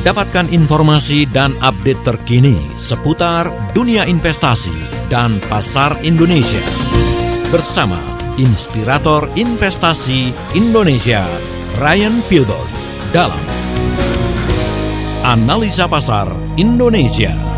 [0.00, 4.72] Dapatkan informasi dan update terkini seputar dunia investasi
[5.12, 6.64] dan pasar Indonesia.
[7.52, 8.00] Bersama
[8.40, 11.28] Inspirator Investasi Indonesia,
[11.76, 12.72] Ryan Filbert,
[13.12, 13.44] dalam
[15.20, 17.49] Analisa Pasar Indonesia.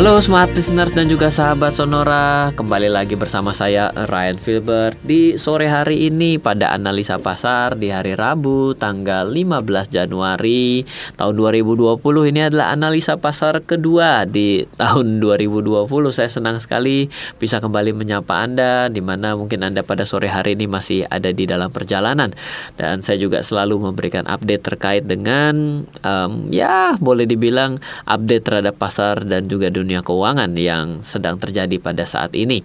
[0.00, 2.56] Halo smart listeners dan juga sahabat Sonora.
[2.56, 4.96] Kembali lagi bersama saya Ryan Filbert.
[5.04, 9.60] Di sore hari ini pada analisa pasar di hari Rabu tanggal 15
[9.92, 10.88] Januari
[11.20, 12.00] tahun 2020
[12.32, 15.84] Ini adalah analisa pasar kedua di tahun 2020
[16.16, 20.64] Saya senang sekali bisa kembali menyapa Anda Di mana mungkin Anda pada sore hari ini
[20.64, 22.32] masih ada di dalam perjalanan.
[22.80, 27.76] Dan saya juga selalu memberikan update terkait dengan um, Ya boleh dibilang
[28.08, 32.62] update terhadap pasar dan juga dunia keuangan yang sedang terjadi pada saat ini.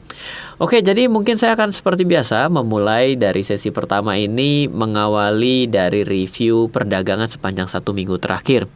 [0.61, 6.69] Oke, jadi mungkin saya akan seperti biasa memulai dari sesi pertama ini mengawali dari review
[6.69, 8.69] perdagangan sepanjang satu minggu terakhir.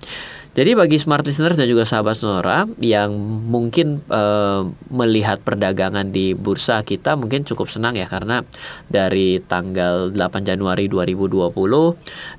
[0.49, 3.13] Jadi bagi smart listeners dan juga sahabat Sonora yang
[3.47, 4.23] mungkin e,
[4.89, 8.41] melihat perdagangan di bursa kita mungkin cukup senang ya karena
[8.89, 11.53] dari tanggal 8 Januari 2020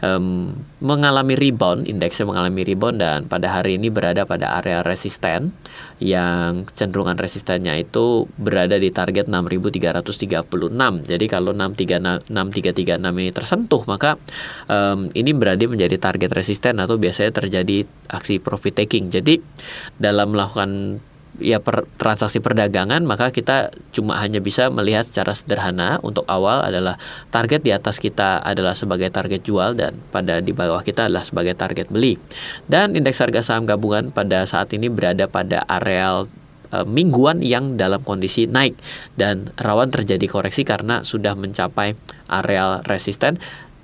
[0.02, 0.10] e,
[0.80, 5.52] mengalami rebound, indeksnya mengalami rebound dan pada hari ini berada pada area resisten
[6.00, 10.40] yang cenderungan resistennya itu berada di target 6336.
[11.04, 12.32] Jadi kalau 6336
[13.20, 14.16] ini tersentuh maka
[14.64, 14.76] e,
[15.12, 19.12] ini berarti menjadi target resisten atau biasanya terjadi aksi profit taking.
[19.12, 19.36] Jadi
[20.00, 21.00] dalam melakukan
[21.40, 25.98] ya per, transaksi perdagangan maka kita cuma hanya bisa melihat secara sederhana.
[26.04, 27.00] Untuk awal adalah
[27.32, 31.56] target di atas kita adalah sebagai target jual dan pada di bawah kita adalah sebagai
[31.56, 32.20] target beli.
[32.68, 36.28] Dan indeks harga saham gabungan pada saat ini berada pada areal
[36.70, 38.76] e, mingguan yang dalam kondisi naik.
[39.16, 41.96] Dan rawan terjadi koreksi karena sudah mencapai
[42.28, 43.40] areal resisten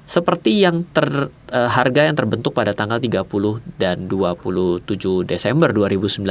[0.07, 3.27] seperti yang ter uh, harga yang terbentuk pada tanggal 30
[3.75, 4.87] dan 27
[5.27, 6.23] Desember 2019.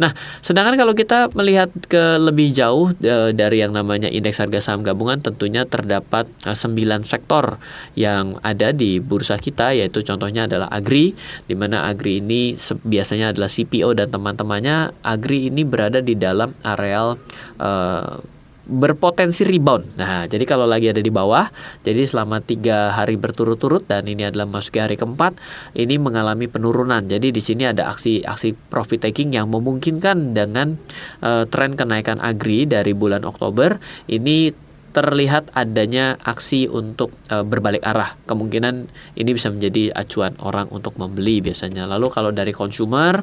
[0.00, 4.80] Nah, sedangkan kalau kita melihat ke lebih jauh uh, dari yang namanya indeks harga saham
[4.80, 7.60] gabungan tentunya terdapat uh, 9 sektor
[7.92, 11.12] yang ada di bursa kita yaitu contohnya adalah agri
[11.44, 12.56] di mana agri ini
[12.88, 17.20] biasanya adalah CPO dan teman-temannya agri ini berada di dalam areal
[17.60, 18.37] uh,
[18.68, 19.96] berpotensi rebound.
[19.96, 21.48] Nah, jadi kalau lagi ada di bawah,
[21.80, 25.40] jadi selama tiga hari berturut-turut dan ini adalah masuk hari keempat,
[25.72, 27.00] ini mengalami penurunan.
[27.08, 30.76] Jadi di sini ada aksi-aksi profit taking yang memungkinkan dengan
[31.24, 33.80] uh, tren kenaikan agri dari bulan Oktober
[34.12, 34.67] ini
[34.98, 38.18] terlihat adanya aksi untuk e, berbalik arah.
[38.26, 41.86] Kemungkinan ini bisa menjadi acuan orang untuk membeli biasanya.
[41.86, 43.22] Lalu kalau dari consumer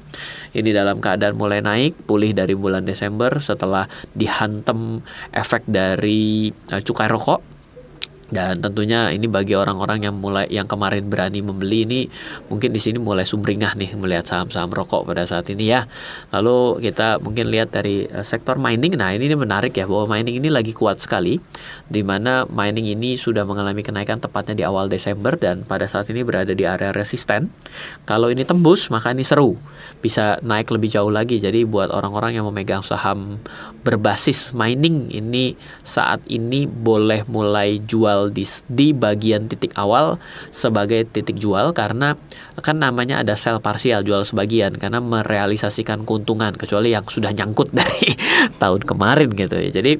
[0.56, 5.03] ini dalam keadaan mulai naik, pulih dari bulan Desember setelah dihantam
[5.35, 7.54] efek dari e, cukai rokok
[8.25, 12.02] dan tentunya ini bagi orang-orang yang mulai yang kemarin berani membeli ini
[12.50, 15.86] mungkin di sini mulai sumringah nih melihat saham-saham rokok pada saat ini ya.
[16.34, 18.97] Lalu kita mungkin lihat dari uh, sektor mining.
[18.97, 21.38] Nah, ini, ini menarik ya bahwa mining ini lagi kuat sekali
[21.85, 26.25] di mana mining ini sudah mengalami kenaikan tepatnya di awal Desember dan pada saat ini
[26.25, 27.53] berada di area resisten.
[28.09, 29.53] Kalau ini tembus maka ini seru.
[30.05, 31.41] Bisa naik lebih jauh lagi.
[31.41, 33.41] Jadi buat orang-orang yang memegang saham
[33.81, 40.21] berbasis mining ini saat ini boleh mulai jual di, di bagian titik awal
[40.53, 42.13] sebagai titik jual karena
[42.61, 48.13] kan namanya ada sell parsial jual sebagian karena merealisasikan keuntungan kecuali yang sudah nyangkut dari
[48.61, 49.69] tahun kemarin gitu ya.
[49.73, 49.97] Jadi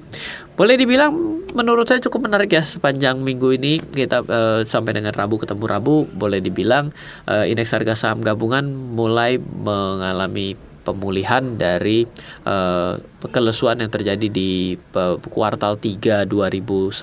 [0.54, 5.40] boleh dibilang menurut saya cukup menarik ya sepanjang minggu ini kita uh, sampai dengan Rabu
[5.40, 6.92] ketemu Rabu boleh dibilang
[7.32, 12.06] uh, indeks harga saham gabungan mulai mengalami pemulihan dari
[12.46, 13.00] uh,
[13.32, 17.02] kelesuan yang terjadi di uh, kuartal 3 2019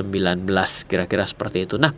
[0.87, 1.83] kira-kira seperti itu.
[1.83, 1.91] Nah,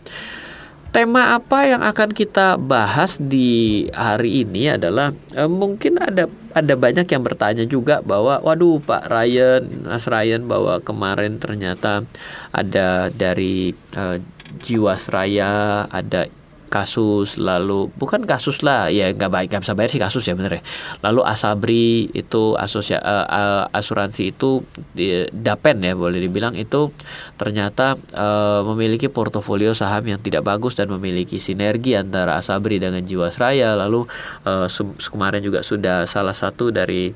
[0.95, 7.11] tema apa yang akan kita bahas di hari ini adalah uh, mungkin ada ada banyak
[7.11, 12.07] yang bertanya juga bahwa waduh Pak Ryan, Mas Ryan bahwa kemarin ternyata
[12.55, 14.23] ada dari uh,
[14.63, 16.31] Jiwasraya, ada
[16.75, 20.59] kasus lalu bukan kasus lah ya nggak baik nggak bisa bayar sih kasus ya bener
[20.59, 20.63] ya.
[21.07, 26.91] Lalu asabri itu asosia, uh, asuransi itu di, dapen ya boleh dibilang itu
[27.39, 33.79] ternyata uh, memiliki portofolio saham yang tidak bagus dan memiliki sinergi antara asabri dengan jiwasraya.
[33.79, 34.11] Lalu
[34.43, 34.67] uh,
[35.15, 37.15] kemarin juga sudah salah satu dari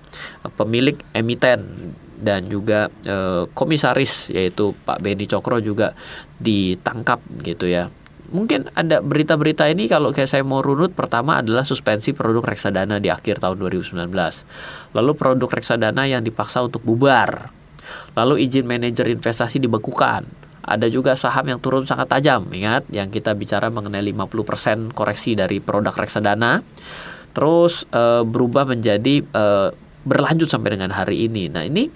[0.54, 5.94] pemilik emiten dan juga e, komisaris yaitu Pak Beni Cokro juga
[6.42, 7.86] ditangkap gitu ya
[8.28, 13.08] mungkin ada berita-berita ini kalau kayak saya mau runut pertama adalah suspensi produk reksadana di
[13.08, 13.98] akhir tahun 2019.
[14.92, 17.50] Lalu produk reksadana yang dipaksa untuk bubar.
[18.16, 20.48] Lalu izin manajer investasi dibekukan.
[20.68, 22.44] ada juga saham yang turun sangat tajam.
[22.52, 26.60] Ingat yang kita bicara mengenai 50% koreksi dari produk reksadana.
[27.32, 29.72] Terus uh, berubah menjadi uh,
[30.04, 31.48] berlanjut sampai dengan hari ini.
[31.48, 31.88] Nah, ini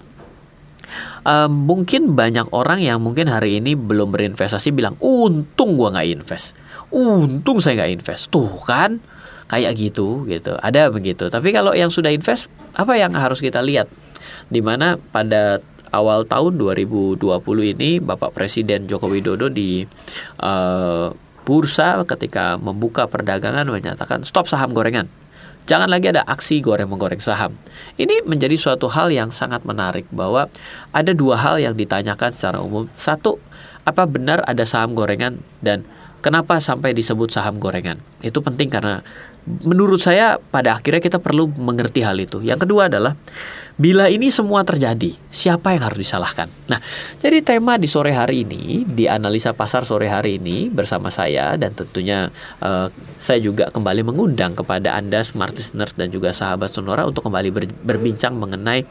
[1.25, 6.57] uh, mungkin banyak orang yang mungkin hari ini belum berinvestasi bilang untung gua nggak invest.
[6.93, 8.29] Untung saya nggak invest.
[8.29, 9.01] Tuh kan
[9.49, 10.57] kayak gitu gitu.
[10.61, 11.29] Ada begitu.
[11.29, 13.89] Tapi kalau yang sudah invest apa yang harus kita lihat?
[14.53, 15.61] Di mana pada
[15.93, 17.21] awal tahun 2020
[17.77, 19.85] ini Bapak Presiden Joko Widodo di
[20.41, 21.13] uh,
[21.45, 25.11] bursa ketika membuka perdagangan menyatakan stop saham gorengan
[25.63, 27.55] Jangan lagi ada aksi goreng menggoreng saham.
[27.95, 30.51] Ini menjadi suatu hal yang sangat menarik bahwa
[30.91, 32.91] ada dua hal yang ditanyakan secara umum.
[32.99, 33.39] Satu,
[33.87, 35.87] apa benar ada saham gorengan dan
[36.19, 38.03] kenapa sampai disebut saham gorengan?
[38.27, 39.07] Itu penting karena
[39.47, 42.39] menurut saya pada akhirnya kita perlu mengerti hal itu.
[42.43, 43.19] Yang kedua adalah
[43.73, 46.45] Bila ini semua terjadi, siapa yang harus disalahkan?
[46.69, 46.77] Nah,
[47.25, 51.73] jadi tema di sore hari ini, di analisa pasar sore hari ini bersama saya dan
[51.73, 52.29] tentunya
[52.61, 57.49] uh, saya juga kembali mengundang kepada Anda smart listeners dan juga sahabat Sonora untuk kembali
[57.49, 58.85] ber, berbincang mengenai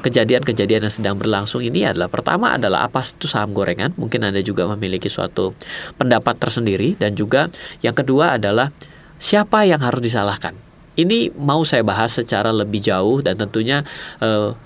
[0.16, 3.92] kejadian-kejadian yang sedang berlangsung ini adalah pertama adalah apa itu saham gorengan?
[4.00, 5.52] Mungkin Anda juga memiliki suatu
[6.00, 7.52] pendapat tersendiri dan juga
[7.84, 8.72] yang kedua adalah
[9.16, 10.56] siapa yang harus disalahkan?
[10.96, 13.84] Ini mau saya bahas secara lebih jauh dan tentunya
[14.24, 14.56] uh,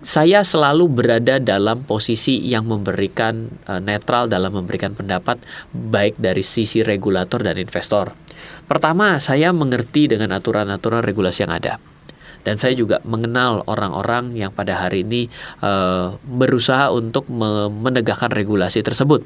[0.00, 5.42] saya selalu berada dalam posisi yang memberikan uh, netral dalam memberikan pendapat
[5.74, 8.14] baik dari sisi regulator dan investor.
[8.64, 11.76] Pertama, saya mengerti dengan aturan-aturan regulasi yang ada
[12.42, 15.28] dan saya juga mengenal orang-orang yang pada hari ini
[15.60, 17.28] uh, berusaha untuk
[17.70, 19.24] menegakkan regulasi tersebut.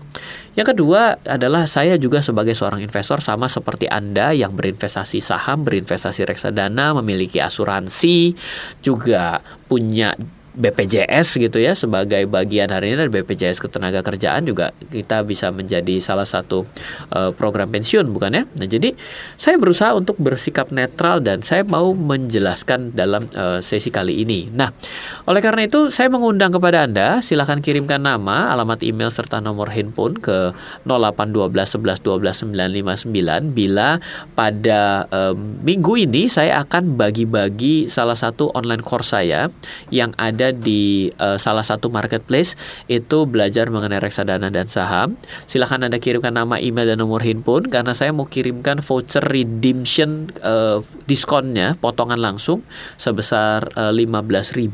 [0.54, 6.26] Yang kedua adalah saya juga sebagai seorang investor sama seperti Anda yang berinvestasi saham, berinvestasi
[6.26, 8.34] reksadana, memiliki asuransi,
[8.82, 10.14] juga punya
[10.54, 15.98] BPJS gitu ya sebagai bagian hari ini dari BPJS ketenaga kerjaan juga kita bisa menjadi
[15.98, 16.62] salah satu
[17.10, 18.42] uh, program pensiun bukan ya?
[18.46, 18.94] Nah jadi
[19.34, 24.46] saya berusaha untuk bersikap netral dan saya mau menjelaskan dalam uh, sesi kali ini.
[24.50, 24.70] Nah
[25.26, 30.18] oleh karena itu saya mengundang kepada anda silahkan kirimkan nama, alamat email serta nomor handphone
[30.18, 30.54] ke
[30.86, 33.98] 0812 11 12 959 bila
[34.38, 39.50] pada uh, minggu ini saya akan bagi-bagi salah satu online course saya
[39.92, 42.52] yang ada ada di uh, salah satu marketplace
[42.92, 45.16] itu belajar mengenai reksadana dan saham.
[45.48, 50.84] Silahkan Anda kirimkan nama, email dan nomor handphone karena saya mau kirimkan voucher redemption uh,
[51.08, 52.60] diskonnya potongan langsung
[53.00, 54.68] sebesar uh, eh, 15.000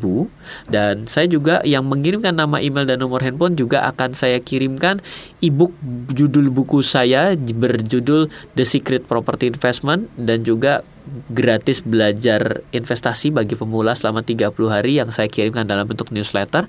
[0.67, 4.99] dan saya juga yang mengirimkan nama, email dan nomor handphone juga akan saya kirimkan
[5.39, 5.71] ebook
[6.11, 8.27] judul buku saya berjudul
[8.59, 10.83] The Secret Property Investment dan juga
[11.31, 16.67] gratis belajar investasi bagi pemula selama 30 hari yang saya kirimkan dalam bentuk newsletter.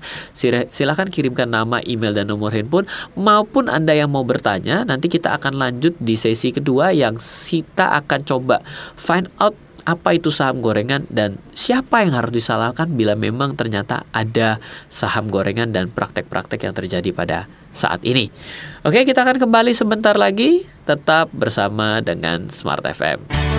[0.72, 4.82] Silahkan kirimkan nama, email, dan nomor handphone maupun Anda yang mau bertanya.
[4.82, 8.60] Nanti kita akan lanjut di sesi kedua yang kita akan coba
[8.96, 14.62] find out apa itu saham gorengan dan siapa yang harus disalahkan bila memang ternyata ada
[14.86, 18.30] saham gorengan dan praktek-praktek yang terjadi pada saat ini.
[18.86, 23.51] Oke, kita akan kembali sebentar lagi tetap bersama dengan Smart FM.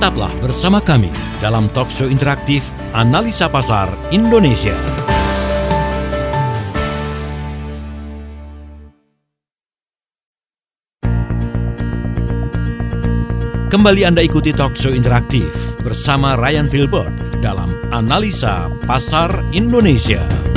[0.00, 1.12] Tetaplah bersama kami
[1.44, 2.64] dalam talk show interaktif
[2.96, 4.72] Analisa Pasar Indonesia.
[13.68, 15.52] Kembali Anda ikuti talk show interaktif
[15.84, 17.12] bersama Ryan Filbert
[17.44, 20.49] dalam Analisa Pasar Indonesia.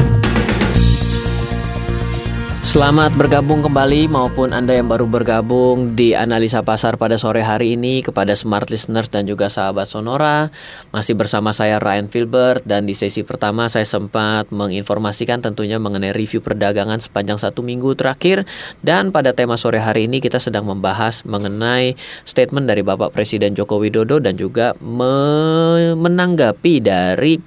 [2.74, 8.02] Selamat bergabung kembali maupun Anda yang baru bergabung di analisa pasar pada sore hari ini
[8.02, 10.50] kepada smart listeners dan juga sahabat Sonora.
[10.90, 16.42] Masih bersama saya Ryan Filbert dan di sesi pertama saya sempat menginformasikan tentunya mengenai review
[16.42, 18.42] perdagangan sepanjang satu minggu terakhir
[18.82, 21.94] dan pada tema sore hari ini kita sedang membahas mengenai
[22.26, 27.38] statement dari Bapak Presiden Joko Widodo dan juga menanggapi dari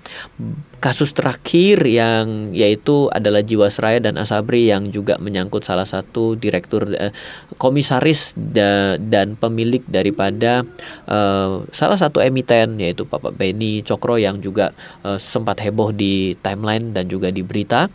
[0.79, 7.13] kasus terakhir yang yaitu adalah Jiwasraya dan Asabri yang juga menyangkut salah satu direktur eh,
[7.57, 10.63] komisaris da, dan pemilik daripada
[11.09, 16.93] eh, salah satu emiten yaitu Bapak Beni Cokro yang juga eh, sempat heboh di timeline
[16.93, 17.89] dan juga di berita.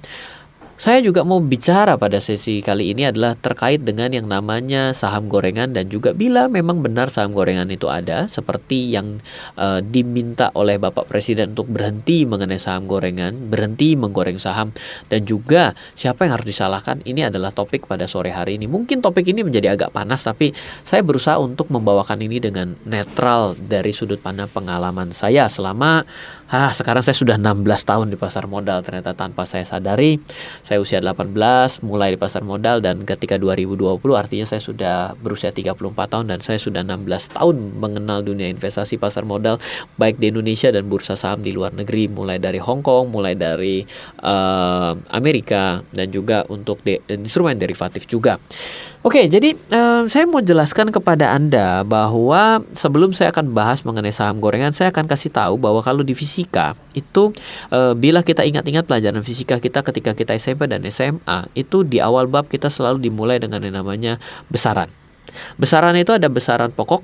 [0.81, 5.77] Saya juga mau bicara pada sesi kali ini adalah terkait dengan yang namanya saham gorengan
[5.77, 9.21] dan juga bila memang benar saham gorengan itu ada seperti yang
[9.61, 14.73] uh, diminta oleh Bapak Presiden untuk berhenti mengenai saham gorengan, berhenti menggoreng saham
[15.05, 18.65] dan juga siapa yang harus disalahkan ini adalah topik pada sore hari ini.
[18.65, 20.49] Mungkin topik ini menjadi agak panas tapi
[20.81, 26.09] saya berusaha untuk membawakan ini dengan netral dari sudut pandang pengalaman saya selama
[26.51, 30.19] Ah, sekarang saya sudah 16 tahun di pasar modal ternyata tanpa saya sadari.
[30.67, 31.31] Saya usia 18
[31.79, 35.79] mulai di pasar modal dan ketika 2020 artinya saya sudah berusia 34
[36.11, 39.63] tahun dan saya sudah 16 tahun mengenal dunia investasi pasar modal
[39.95, 43.87] baik di Indonesia dan bursa saham di luar negeri mulai dari Hong Kong, mulai dari
[44.19, 48.35] uh, Amerika dan juga untuk de instrumen derivatif juga.
[49.01, 54.37] Oke, jadi um, saya mau jelaskan kepada Anda bahwa sebelum saya akan bahas mengenai saham
[54.37, 57.33] gorengan, saya akan kasih tahu bahwa kalau di fisika itu
[57.73, 62.29] uh, bila kita ingat-ingat pelajaran fisika kita ketika kita SMP dan SMA, itu di awal
[62.29, 64.21] bab kita selalu dimulai dengan yang namanya
[64.53, 64.85] besaran.
[65.57, 67.01] Besaran itu ada besaran pokok,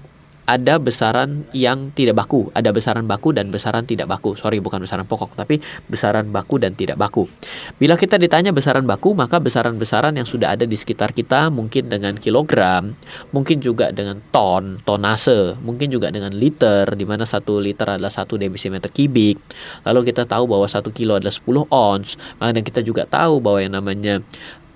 [0.48, 4.40] ada besaran yang tidak baku, ada besaran baku dan besaran tidak baku.
[4.40, 5.60] Sorry, bukan besaran pokok, tapi
[5.92, 7.28] besaran baku dan tidak baku.
[7.76, 12.16] Bila kita ditanya besaran baku, maka besaran-besaran yang sudah ada di sekitar kita mungkin dengan
[12.16, 12.96] kilogram,
[13.36, 18.40] mungkin juga dengan ton, tonase, mungkin juga dengan liter, di mana satu liter adalah satu
[18.40, 19.36] desimeter kubik.
[19.84, 23.76] Lalu kita tahu bahwa satu kilo adalah 10 ons, dan kita juga tahu bahwa yang
[23.76, 24.24] namanya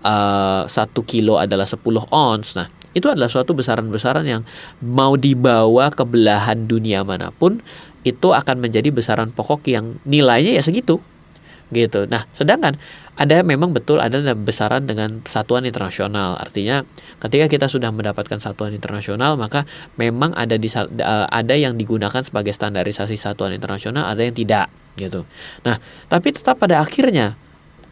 [0.04, 1.80] uh, satu kilo adalah 10
[2.12, 2.60] ons.
[2.60, 4.42] Nah, itu adalah suatu besaran-besaran yang
[4.84, 7.64] mau dibawa ke belahan dunia mana pun
[8.02, 11.00] itu akan menjadi besaran pokok yang nilainya ya segitu
[11.72, 12.04] gitu.
[12.12, 12.76] Nah, sedangkan
[13.16, 16.36] ada memang betul ada besaran dengan satuan internasional.
[16.36, 16.84] Artinya
[17.24, 19.64] ketika kita sudah mendapatkan satuan internasional, maka
[19.96, 20.68] memang ada di
[21.32, 24.68] ada yang digunakan sebagai standarisasi satuan internasional, ada yang tidak
[25.00, 25.24] gitu.
[25.64, 25.80] Nah,
[26.12, 27.40] tapi tetap pada akhirnya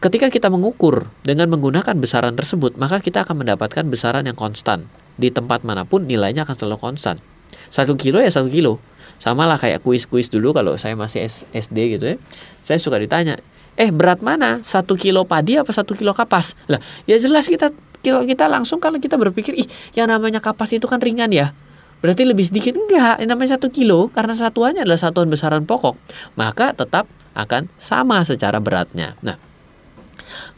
[0.00, 4.88] Ketika kita mengukur dengan menggunakan besaran tersebut, maka kita akan mendapatkan besaran yang konstan.
[5.20, 7.20] Di tempat mana pun nilainya akan selalu konstan.
[7.68, 8.80] Satu kilo ya satu kilo.
[9.20, 12.16] Sama lah kayak kuis-kuis dulu kalau saya masih SD gitu ya.
[12.64, 13.36] Saya suka ditanya,
[13.76, 14.64] eh berat mana?
[14.64, 16.56] Satu kilo padi apa satu kilo kapas?
[16.72, 17.68] Lah, ya jelas kita
[18.00, 21.52] kalau kita langsung kalau kita berpikir, ih yang namanya kapas itu kan ringan ya.
[22.00, 26.00] Berarti lebih sedikit enggak, yang namanya satu kilo karena satuannya adalah satuan besaran pokok,
[26.40, 27.04] maka tetap
[27.36, 29.20] akan sama secara beratnya.
[29.20, 29.36] Nah,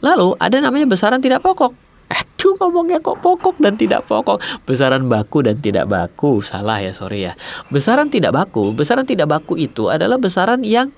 [0.01, 1.73] Lalu ada namanya besaran tidak pokok.
[2.13, 4.37] Aduh ngomongnya kok pokok dan tidak pokok
[4.67, 7.33] Besaran baku dan tidak baku Salah ya sorry ya
[7.73, 10.93] Besaran tidak baku Besaran tidak baku itu adalah besaran yang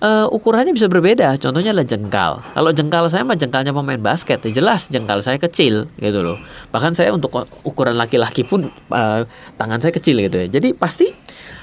[0.00, 1.36] uh, ukurannya bisa berbeda.
[1.40, 2.32] Contohnya adalah jengkal.
[2.52, 6.36] Kalau jengkal saya mah jengkalnya pemain basket, ya jelas jengkal saya kecil gitu loh.
[6.72, 7.32] Bahkan saya untuk
[7.64, 9.20] ukuran laki-laki pun uh,
[9.56, 10.48] tangan saya kecil gitu ya.
[10.50, 11.08] Jadi pasti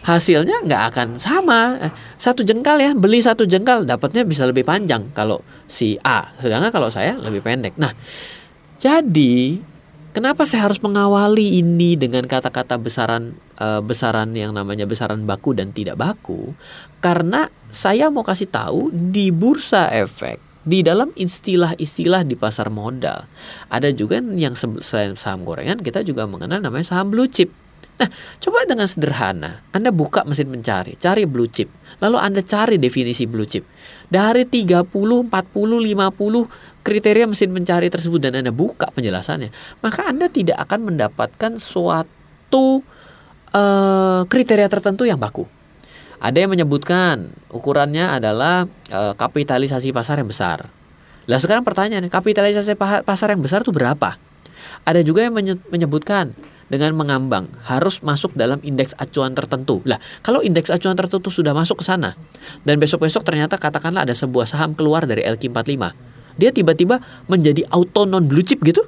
[0.04, 1.80] hasilnya nggak akan sama.
[1.80, 6.70] Eh, satu jengkal ya, beli satu jengkal dapatnya bisa lebih panjang kalau si A, sedangkan
[6.70, 7.80] kalau saya lebih pendek.
[7.80, 7.96] Nah,
[8.78, 9.64] jadi
[10.12, 15.72] kenapa saya harus mengawali ini dengan kata-kata besaran uh, besaran yang namanya besaran baku dan
[15.72, 16.52] tidak baku?
[17.00, 23.28] Karena saya mau kasih tahu di bursa efek di dalam istilah-istilah di pasar modal
[23.68, 27.52] ada juga yang selain saham gorengan kita juga mengenal namanya saham blue chip
[27.94, 28.10] Nah,
[28.42, 31.70] coba dengan sederhana, Anda buka mesin mencari, cari blue chip.
[32.02, 33.62] Lalu Anda cari definisi blue chip.
[34.10, 39.54] Dari 30, 40, 50 kriteria mesin mencari tersebut dan Anda buka penjelasannya,
[39.86, 42.82] maka Anda tidak akan mendapatkan suatu
[43.54, 45.46] uh, kriteria tertentu yang baku.
[46.18, 50.72] Ada yang menyebutkan ukurannya adalah uh, kapitalisasi pasar yang besar.
[51.30, 52.74] Lah sekarang pertanyaannya, kapitalisasi
[53.06, 54.18] pasar yang besar itu berapa?
[54.84, 55.36] Ada juga yang
[55.72, 56.36] menyebutkan
[56.72, 59.84] dengan mengambang harus masuk dalam indeks acuan tertentu.
[59.84, 62.16] Lah, kalau indeks acuan tertentu sudah masuk ke sana
[62.64, 65.82] dan besok-besok ternyata katakanlah ada sebuah saham keluar dari LQ45,
[66.38, 68.84] dia tiba-tiba menjadi auto non blue chip gitu?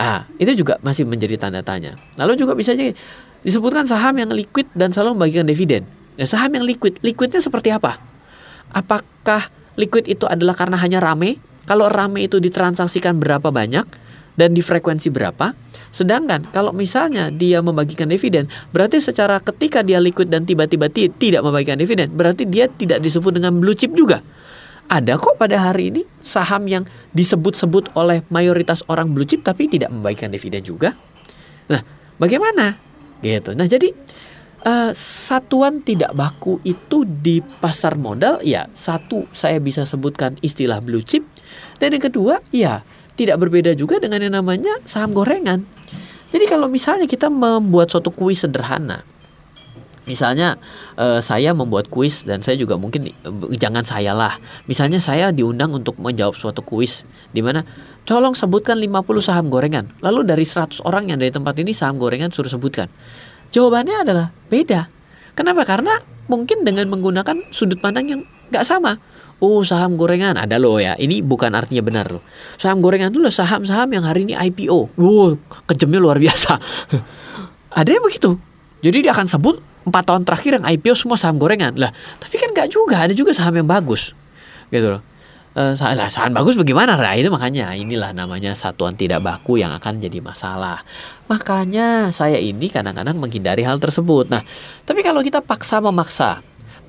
[0.00, 1.92] Ah, itu juga masih menjadi tanda tanya.
[2.16, 2.96] Lalu juga bisa jadi
[3.44, 5.82] disebutkan saham yang liquid dan selalu membagikan dividen.
[6.16, 8.00] Ya, saham yang liquid, liquidnya seperti apa?
[8.72, 11.36] Apakah liquid itu adalah karena hanya rame?
[11.68, 13.86] Kalau rame itu ditransaksikan berapa banyak
[14.36, 15.52] dan di frekuensi berapa?
[15.92, 21.76] Sedangkan kalau misalnya dia membagikan dividen, berarti secara ketika dia liquid dan tiba-tiba tidak membagikan
[21.76, 24.24] dividen, berarti dia tidak disebut dengan blue chip juga.
[24.90, 26.84] Ada kok pada hari ini saham yang
[27.16, 30.92] disebut-sebut oleh mayoritas orang blue chip tapi tidak membagikan dividen juga.
[31.70, 31.80] Nah,
[32.20, 32.76] bagaimana?
[33.22, 33.54] Gitu.
[33.54, 33.94] Nah, jadi
[34.66, 41.02] uh, satuan tidak baku itu di pasar modal ya satu saya bisa sebutkan istilah blue
[41.02, 41.26] chip
[41.82, 42.82] dan yang kedua ya
[43.16, 45.64] tidak berbeda juga dengan yang namanya saham gorengan.
[46.32, 49.04] Jadi kalau misalnya kita membuat suatu kuis sederhana,
[50.08, 50.56] misalnya
[50.96, 54.40] uh, saya membuat kuis dan saya juga mungkin uh, jangan saya lah.
[54.64, 57.04] Misalnya saya diundang untuk menjawab suatu kuis
[57.36, 57.68] di mana
[58.08, 59.92] tolong sebutkan 50 saham gorengan.
[60.00, 62.88] Lalu dari 100 orang yang dari tempat ini saham gorengan suruh sebutkan.
[63.52, 64.88] Jawabannya adalah beda.
[65.36, 65.68] Kenapa?
[65.68, 66.00] Karena
[66.32, 68.96] mungkin dengan menggunakan sudut pandang yang nggak sama
[69.42, 70.94] oh saham gorengan ada loh ya.
[70.94, 72.22] Ini bukan artinya benar loh.
[72.56, 74.94] Saham gorengan itu loh saham-saham yang hari ini IPO.
[74.94, 76.56] Wow, kejamnya luar biasa.
[77.82, 78.38] ada yang begitu.
[78.82, 79.56] Jadi dia akan sebut
[79.86, 81.90] empat tahun terakhir yang IPO semua saham gorengan lah
[82.22, 84.14] tapi kan nggak juga ada juga saham yang bagus
[84.70, 85.02] gitu loh
[85.52, 90.24] Uh, saham bagus bagaimana nah itu makanya inilah namanya satuan tidak baku yang akan jadi
[90.24, 90.80] masalah
[91.28, 94.40] makanya saya ini kadang-kadang menghindari hal tersebut nah
[94.88, 96.40] tapi kalau kita paksa memaksa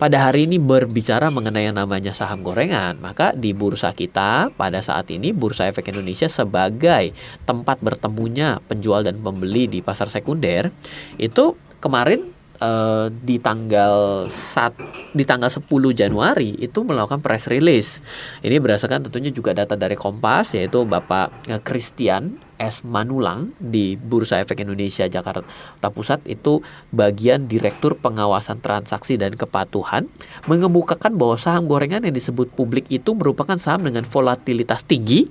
[0.04, 5.08] pada hari ini berbicara mengenai yang namanya saham gorengan, maka di bursa kita pada saat
[5.16, 7.16] ini Bursa Efek Indonesia sebagai
[7.48, 10.76] tempat bertemunya penjual dan pembeli di pasar sekunder
[11.16, 14.76] itu kemarin uh, di tanggal sat,
[15.16, 18.04] di tanggal 10 Januari itu melakukan press release.
[18.44, 24.42] Ini berdasarkan tentunya juga data dari Kompas yaitu Bapak eh, Christian S Manulang di Bursa
[24.42, 26.62] Efek Indonesia Jakarta Pusat itu
[26.94, 30.10] bagian Direktur Pengawasan Transaksi dan Kepatuhan
[30.46, 35.30] mengemukakan bahwa saham gorengan yang disebut publik itu merupakan saham dengan volatilitas tinggi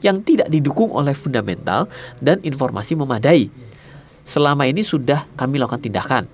[0.00, 1.90] yang tidak didukung oleh fundamental
[2.22, 3.50] dan informasi memadai.
[4.24, 6.24] Selama ini sudah kami lakukan tindakan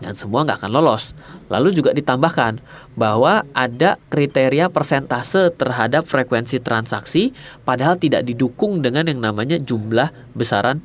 [0.00, 1.14] dan semua nggak akan lolos.
[1.52, 2.60] Lalu juga ditambahkan
[2.96, 10.80] bahwa ada kriteria persentase terhadap frekuensi transaksi, padahal tidak didukung dengan yang namanya jumlah besaran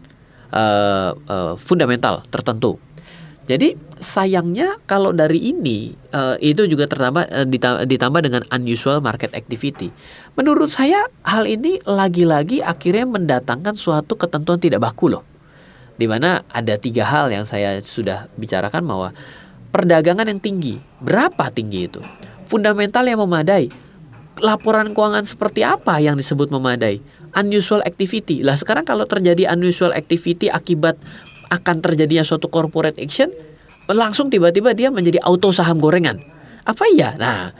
[0.51, 2.75] uh, uh, fundamental tertentu.
[3.49, 7.47] Jadi sayangnya kalau dari ini uh, itu juga tertambah uh,
[7.89, 9.89] ditambah dengan unusual market activity.
[10.37, 15.25] Menurut saya hal ini lagi-lagi akhirnya mendatangkan suatu ketentuan tidak baku loh
[15.99, 19.11] di mana ada tiga hal yang saya sudah bicarakan bahwa
[19.69, 22.01] perdagangan yang tinggi, berapa tinggi itu?
[22.49, 23.69] Fundamental yang memadai,
[24.41, 27.03] laporan keuangan seperti apa yang disebut memadai?
[27.37, 28.41] Unusual activity.
[28.41, 30.97] Lah sekarang kalau terjadi unusual activity akibat
[31.53, 33.29] akan terjadinya suatu corporate action,
[33.89, 36.17] langsung tiba-tiba dia menjadi auto saham gorengan.
[36.65, 37.13] Apa iya?
[37.17, 37.53] Nah,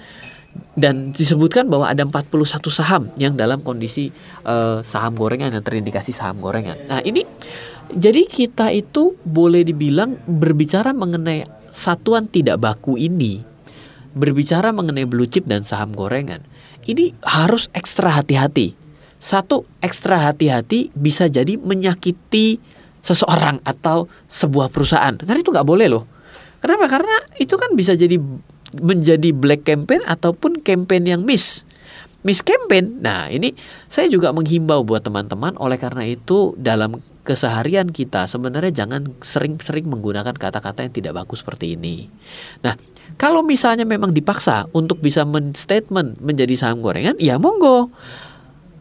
[0.74, 4.10] dan disebutkan bahwa ada 41 saham yang dalam kondisi
[4.46, 6.78] uh, saham gorengan yang terindikasi saham gorengan.
[6.90, 7.26] Nah, ini
[7.90, 13.42] jadi kita itu boleh dibilang berbicara mengenai satuan tidak baku ini,
[14.14, 16.46] berbicara mengenai blue chip dan saham gorengan,
[16.86, 18.74] ini harus ekstra hati-hati.
[19.20, 22.60] Satu, ekstra hati-hati bisa jadi menyakiti
[23.04, 25.16] seseorang atau sebuah perusahaan.
[25.16, 26.04] Karena itu nggak boleh loh.
[26.60, 26.88] Kenapa?
[26.92, 28.20] Karena itu kan bisa jadi
[28.80, 31.64] menjadi black campaign ataupun campaign yang miss.
[32.24, 33.00] Miss campaign.
[33.00, 33.56] Nah, ini
[33.88, 37.00] saya juga menghimbau buat teman-teman oleh karena itu dalam
[37.30, 42.10] keseharian kita sebenarnya jangan sering-sering menggunakan kata-kata yang tidak bagus seperti ini.
[42.66, 42.74] Nah,
[43.22, 47.94] kalau misalnya memang dipaksa untuk bisa men-statement menjadi saham gorengan, ya monggo.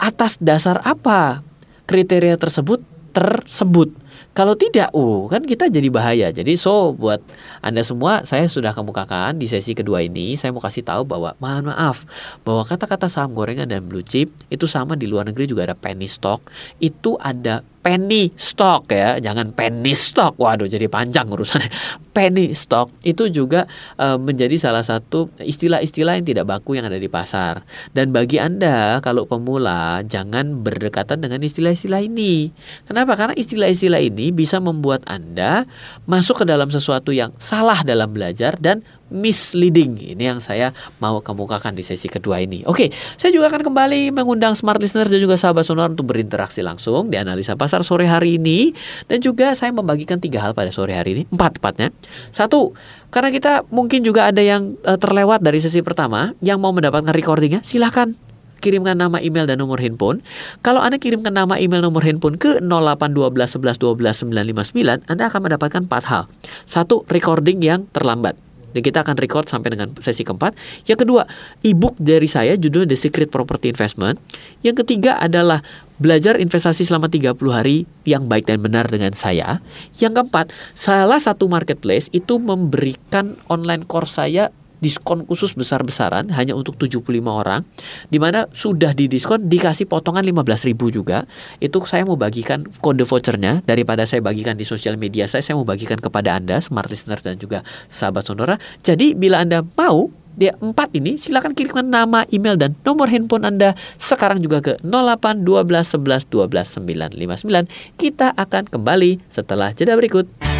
[0.01, 1.45] Atas dasar apa
[1.85, 2.81] kriteria tersebut
[3.13, 3.93] tersebut?
[4.39, 6.31] Kalau tidak, oh kan kita jadi bahaya.
[6.31, 7.19] Jadi so buat
[7.59, 11.75] Anda semua saya sudah kemukakan di sesi kedua ini saya mau kasih tahu bahwa mohon
[11.75, 12.07] maaf
[12.47, 16.07] bahwa kata-kata saham gorengan dan blue chip itu sama di luar negeri juga ada penny
[16.07, 16.47] stock,
[16.79, 20.37] itu ada penny stock ya, jangan penny stock.
[20.37, 21.73] Waduh, jadi panjang urusannya.
[22.19, 27.07] Penny stock itu juga e, menjadi salah satu istilah-istilah yang tidak baku yang ada di
[27.09, 27.63] pasar.
[27.95, 32.51] Dan bagi Anda kalau pemula jangan berdekatan dengan istilah-istilah ini.
[32.85, 33.15] Kenapa?
[33.15, 35.65] Karena istilah-istilah ini bisa membuat Anda
[36.11, 40.17] masuk ke dalam sesuatu yang salah dalam belajar dan misleading.
[40.17, 42.65] Ini yang saya mau kemukakan di sesi kedua ini.
[42.69, 47.09] Oke, saya juga akan kembali mengundang smart listener dan juga sahabat sonor untuk berinteraksi langsung
[47.09, 48.73] di analisa pasar sore hari ini
[49.09, 51.89] dan juga saya membagikan tiga hal pada sore hari ini, empat tepatnya.
[52.31, 52.77] Satu,
[53.09, 57.65] karena kita mungkin juga ada yang uh, terlewat dari sesi pertama yang mau mendapatkan recordingnya,
[57.65, 58.13] silahkan
[58.59, 60.21] kirimkan nama email dan nomor handphone.
[60.67, 65.81] Kalau Anda kirimkan nama email nomor handphone ke 0812 11 12 959, Anda akan mendapatkan
[65.87, 66.25] empat hal.
[66.67, 68.48] Satu, recording yang terlambat.
[68.79, 70.55] Dan kita akan record sampai dengan sesi keempat.
[70.87, 71.27] Yang kedua,
[71.67, 74.23] ebook dari saya judulnya The Secret Property Investment.
[74.63, 75.67] Yang ketiga adalah
[75.99, 79.59] belajar investasi selama 30 hari yang baik dan benar dengan saya.
[79.99, 86.79] Yang keempat, salah satu marketplace itu memberikan online course saya diskon khusus besar-besaran hanya untuk
[86.79, 87.67] 75 orang
[88.09, 91.27] di mana sudah didiskon dikasih potongan 15.000 juga
[91.59, 95.67] itu saya mau bagikan kode vouchernya daripada saya bagikan di sosial media saya saya mau
[95.67, 100.95] bagikan kepada Anda smart listener dan juga sahabat sonora jadi bila Anda mau dia empat
[100.95, 106.31] ini silakan kirimkan nama, email dan nomor handphone Anda sekarang juga ke 08 12 11
[106.31, 106.79] 12
[107.19, 107.99] 959.
[107.99, 110.58] Kita akan kembali setelah jeda berikut.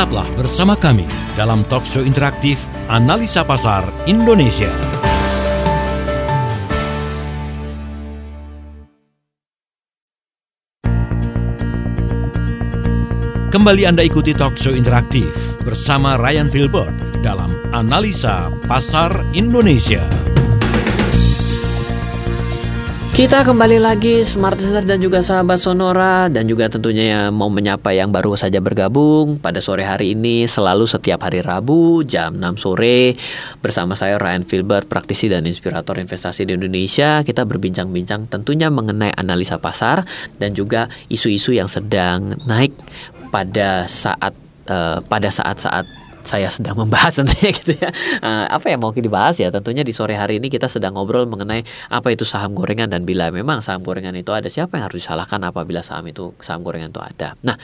[0.00, 1.04] Tetaplah bersama kami
[1.36, 2.56] dalam talk show interaktif
[2.88, 4.72] Analisa Pasar Indonesia.
[13.52, 20.29] Kembali Anda ikuti talk show interaktif bersama Ryan Filbert dalam Analisa Pasar Indonesia.
[23.20, 27.92] Kita kembali lagi Smart Listener dan juga sahabat Sonora dan juga tentunya yang mau menyapa
[27.92, 33.12] yang baru saja bergabung pada sore hari ini selalu setiap hari Rabu jam 6 sore
[33.60, 37.20] bersama saya Ryan Filbert praktisi dan inspirator investasi di Indonesia.
[37.20, 40.00] Kita berbincang-bincang tentunya mengenai analisa pasar
[40.40, 42.72] dan juga isu-isu yang sedang naik
[43.28, 44.32] pada saat
[44.72, 47.90] uh, pada saat-saat saya sedang membahas tentunya gitu ya.
[48.20, 49.48] Uh, apa yang mau dibahas ya?
[49.48, 53.32] Tentunya di sore hari ini kita sedang ngobrol mengenai apa itu saham gorengan dan bila
[53.32, 57.00] memang saham gorengan itu ada siapa yang harus disalahkan apabila saham itu saham gorengan itu
[57.00, 57.34] ada.
[57.40, 57.56] Nah,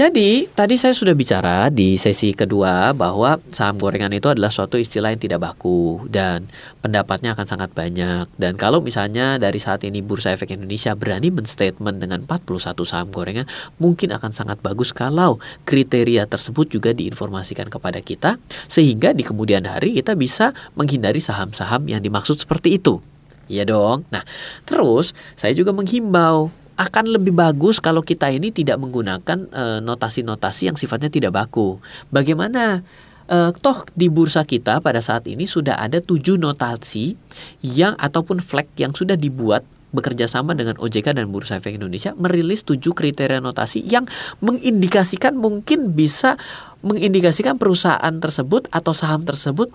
[0.00, 5.12] jadi tadi saya sudah bicara di sesi kedua bahwa saham gorengan itu adalah suatu istilah
[5.12, 6.48] yang tidak baku dan
[6.80, 8.24] pendapatnya akan sangat banyak.
[8.40, 13.44] Dan kalau misalnya dari saat ini Bursa Efek Indonesia berani menstatement dengan 41 saham gorengan,
[13.76, 15.36] mungkin akan sangat bagus kalau
[15.68, 18.40] kriteria tersebut juga diinformasikan kepada kita
[18.72, 23.04] sehingga di kemudian hari kita bisa menghindari saham-saham yang dimaksud seperti itu.
[23.52, 24.08] Iya dong.
[24.08, 24.24] Nah,
[24.64, 26.48] terus saya juga menghimbau
[26.80, 31.76] akan lebih bagus kalau kita ini tidak menggunakan eh, notasi-notasi uh, yang sifatnya tidak baku.
[32.08, 32.80] Bagaimana
[33.28, 37.20] uh, toh di bursa kita pada saat ini sudah ada tujuh notasi
[37.60, 42.62] yang ataupun flag yang sudah dibuat bekerja sama dengan OJK dan Bursa Efek Indonesia merilis
[42.62, 44.06] tujuh kriteria notasi yang
[44.38, 46.38] mengindikasikan mungkin bisa
[46.86, 49.68] mengindikasikan perusahaan tersebut atau saham tersebut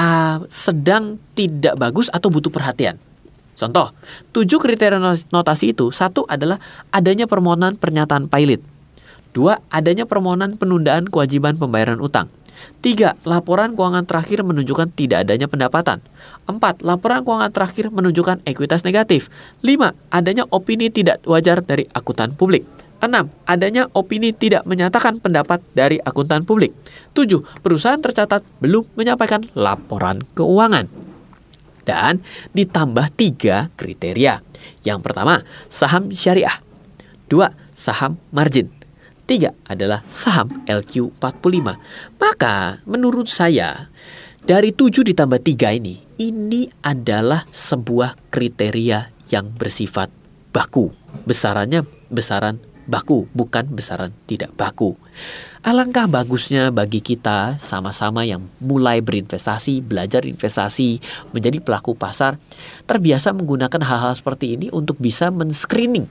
[0.00, 2.96] uh, sedang tidak bagus atau butuh perhatian.
[3.60, 3.92] Contoh,
[4.32, 4.96] tujuh kriteria
[5.28, 6.56] notasi itu, satu adalah
[6.88, 8.64] adanya permohonan pernyataan pilot.
[9.36, 12.32] Dua, adanya permohonan penundaan kewajiban pembayaran utang.
[12.80, 16.00] Tiga, laporan keuangan terakhir menunjukkan tidak adanya pendapatan.
[16.48, 19.28] Empat, laporan keuangan terakhir menunjukkan ekuitas negatif.
[19.60, 22.64] Lima, adanya opini tidak wajar dari akuntan publik.
[23.00, 26.76] Enam, Adanya opini tidak menyatakan pendapat dari akuntan publik.
[27.16, 31.09] Tujuh, Perusahaan tercatat belum menyampaikan laporan keuangan
[31.90, 32.22] dan
[32.54, 34.38] ditambah tiga kriteria.
[34.86, 36.62] Yang pertama, saham syariah.
[37.26, 38.70] Dua, saham margin.
[39.26, 41.66] Tiga adalah saham LQ45.
[42.18, 43.90] Maka menurut saya
[44.42, 50.10] dari tujuh ditambah tiga ini, ini adalah sebuah kriteria yang bersifat
[50.50, 50.90] baku.
[51.26, 52.58] Besarannya besaran
[52.90, 54.98] baku, bukan besaran tidak baku.
[55.62, 60.98] Alangkah bagusnya bagi kita sama-sama yang mulai berinvestasi, belajar investasi,
[61.30, 62.42] menjadi pelaku pasar,
[62.90, 66.10] terbiasa menggunakan hal-hal seperti ini untuk bisa men-screening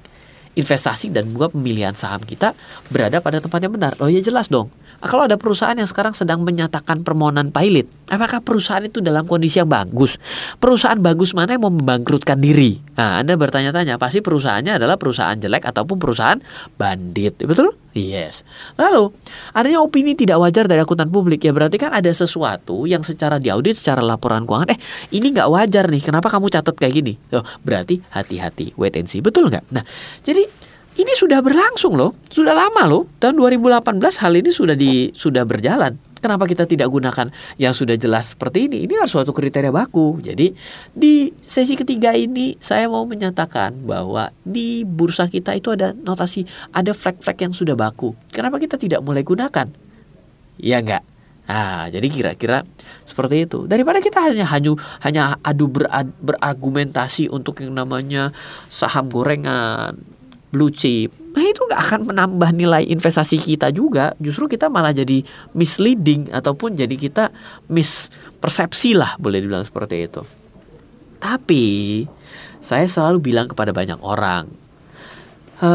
[0.58, 2.58] investasi dan buat pemilihan saham kita
[2.90, 3.94] berada pada tempat yang benar.
[4.02, 4.74] Oh ya jelas dong.
[5.00, 9.72] Kalau ada perusahaan yang sekarang sedang menyatakan permohonan pilot, apakah perusahaan itu dalam kondisi yang
[9.72, 10.20] bagus?
[10.60, 12.84] Perusahaan bagus mana yang mau membangkrutkan diri?
[13.00, 16.40] Nah, Anda bertanya-tanya, pasti perusahaannya adalah perusahaan jelek ataupun perusahaan
[16.76, 17.72] bandit, betul?
[17.96, 18.44] Yes.
[18.76, 19.16] Lalu,
[19.56, 23.80] adanya opini tidak wajar dari akuntan publik, ya berarti kan ada sesuatu yang secara diaudit,
[23.80, 24.80] secara laporan keuangan, eh
[25.16, 27.14] ini nggak wajar nih, kenapa kamu catat kayak gini?
[27.34, 29.64] Oh, berarti hati-hati, wait and see, betul nggak?
[29.72, 29.82] Nah,
[30.22, 30.46] jadi
[30.98, 33.06] ini sudah berlangsung loh, sudah lama loh.
[33.22, 36.00] Tahun 2018 hal ini sudah di sudah berjalan.
[36.20, 38.84] Kenapa kita tidak gunakan yang sudah jelas seperti ini?
[38.84, 40.20] Ini harus suatu kriteria baku.
[40.20, 40.52] Jadi
[40.92, 46.44] di sesi ketiga ini saya mau menyatakan bahwa di bursa kita itu ada notasi,
[46.76, 48.12] ada flag-flag yang sudah baku.
[48.36, 49.72] Kenapa kita tidak mulai gunakan?
[50.60, 51.08] Ya enggak.
[51.50, 52.62] Nah, jadi kira-kira
[53.10, 53.66] seperti itu.
[53.66, 58.36] Daripada kita hanya hanya hanya adu berad, berargumentasi untuk yang namanya
[58.70, 59.98] saham gorengan,
[60.50, 64.18] blue chip, nah itu nggak akan menambah nilai investasi kita juga.
[64.18, 65.22] Justru kita malah jadi
[65.54, 67.30] misleading ataupun jadi kita
[67.70, 70.22] mispersepsi lah boleh dibilang seperti itu.
[71.22, 71.66] Tapi
[72.60, 74.50] saya selalu bilang kepada banyak orang,
[75.62, 75.70] e,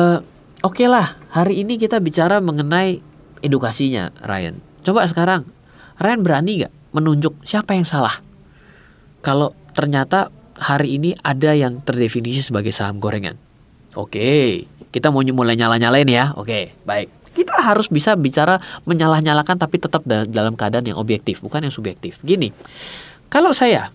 [0.64, 2.98] oke okay lah hari ini kita bicara mengenai
[3.44, 4.58] edukasinya Ryan.
[4.82, 5.46] Coba sekarang
[6.02, 8.18] Ryan berani nggak menunjuk siapa yang salah?
[9.22, 13.43] Kalau ternyata hari ini ada yang terdefinisi sebagai saham gorengan
[13.94, 16.34] Oke, kita mau mulai nyala-nyalain ya.
[16.34, 17.10] Oke, baik.
[17.34, 22.22] Kita harus bisa bicara menyalah-nyalakan tapi tetap dalam keadaan yang objektif, bukan yang subjektif.
[22.22, 22.54] Gini,
[23.26, 23.90] kalau saya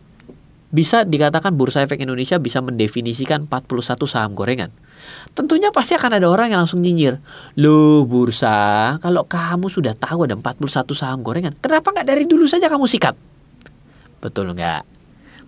[0.69, 4.69] bisa dikatakan Bursa Efek Indonesia bisa mendefinisikan 41 saham gorengan.
[5.33, 7.17] Tentunya pasti akan ada orang yang langsung nyinyir.
[7.57, 12.69] Loh bursa, kalau kamu sudah tahu ada 41 saham gorengan, kenapa nggak dari dulu saja
[12.69, 13.15] kamu sikat?
[14.21, 14.83] Betul nggak?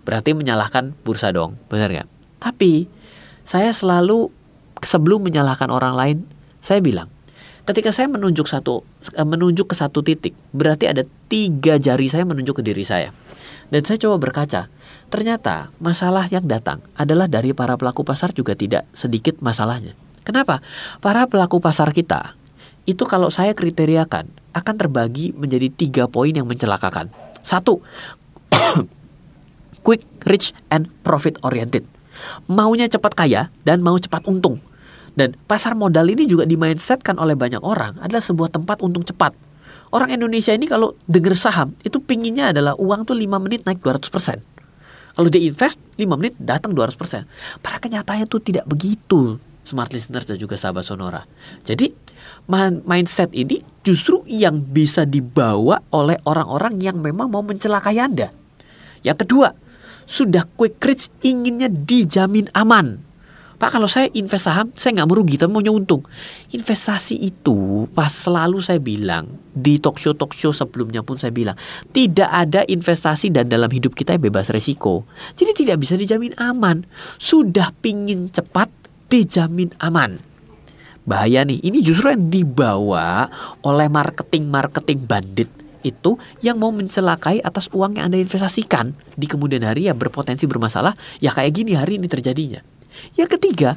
[0.02, 2.08] Berarti menyalahkan bursa dong, benar nggak?
[2.42, 2.90] Tapi
[3.46, 4.32] saya selalu
[4.86, 6.18] sebelum menyalahkan orang lain,
[6.62, 7.10] saya bilang,
[7.66, 8.82] ketika saya menunjuk satu
[9.14, 13.10] eh, menunjuk ke satu titik, berarti ada tiga jari saya menunjuk ke diri saya.
[13.72, 14.68] Dan saya coba berkaca,
[15.08, 19.96] ternyata masalah yang datang adalah dari para pelaku pasar juga tidak sedikit masalahnya.
[20.22, 20.60] Kenapa?
[21.00, 22.36] Para pelaku pasar kita
[22.84, 27.08] itu kalau saya kriteriakan akan terbagi menjadi tiga poin yang mencelakakan.
[27.40, 27.82] Satu,
[29.86, 31.86] quick, rich, and profit oriented.
[32.46, 34.60] Maunya cepat kaya dan mau cepat untung.
[35.12, 39.36] Dan pasar modal ini juga dimindsetkan oleh banyak orang adalah sebuah tempat untung cepat.
[39.92, 44.08] Orang Indonesia ini kalau denger saham itu pinginnya adalah uang tuh 5 menit naik 200%.
[45.12, 47.28] Kalau dia invest 5 menit datang 200%.
[47.60, 51.28] Pada kenyataannya itu tidak begitu smart listeners dan juga sahabat sonora.
[51.60, 51.92] Jadi
[52.88, 58.32] mindset ini justru yang bisa dibawa oleh orang-orang yang memang mau mencelakai Anda.
[59.04, 59.52] Yang kedua,
[60.08, 63.11] sudah quick rich inginnya dijamin aman.
[63.62, 66.02] Pak kalau saya invest saham saya nggak merugi tapi maunya untung.
[66.50, 71.54] Investasi itu pas selalu saya bilang di talk show talk show sebelumnya pun saya bilang
[71.94, 75.06] tidak ada investasi dan dalam hidup kita yang bebas resiko.
[75.38, 76.82] Jadi tidak bisa dijamin aman.
[77.22, 78.66] Sudah pingin cepat
[79.06, 80.18] dijamin aman.
[81.06, 83.30] Bahaya nih, ini justru yang dibawa
[83.62, 85.50] oleh marketing-marketing bandit
[85.86, 90.98] itu yang mau mencelakai atas uang yang Anda investasikan di kemudian hari yang berpotensi bermasalah,
[91.22, 92.71] ya kayak gini hari ini terjadinya.
[93.16, 93.70] Yang ketiga,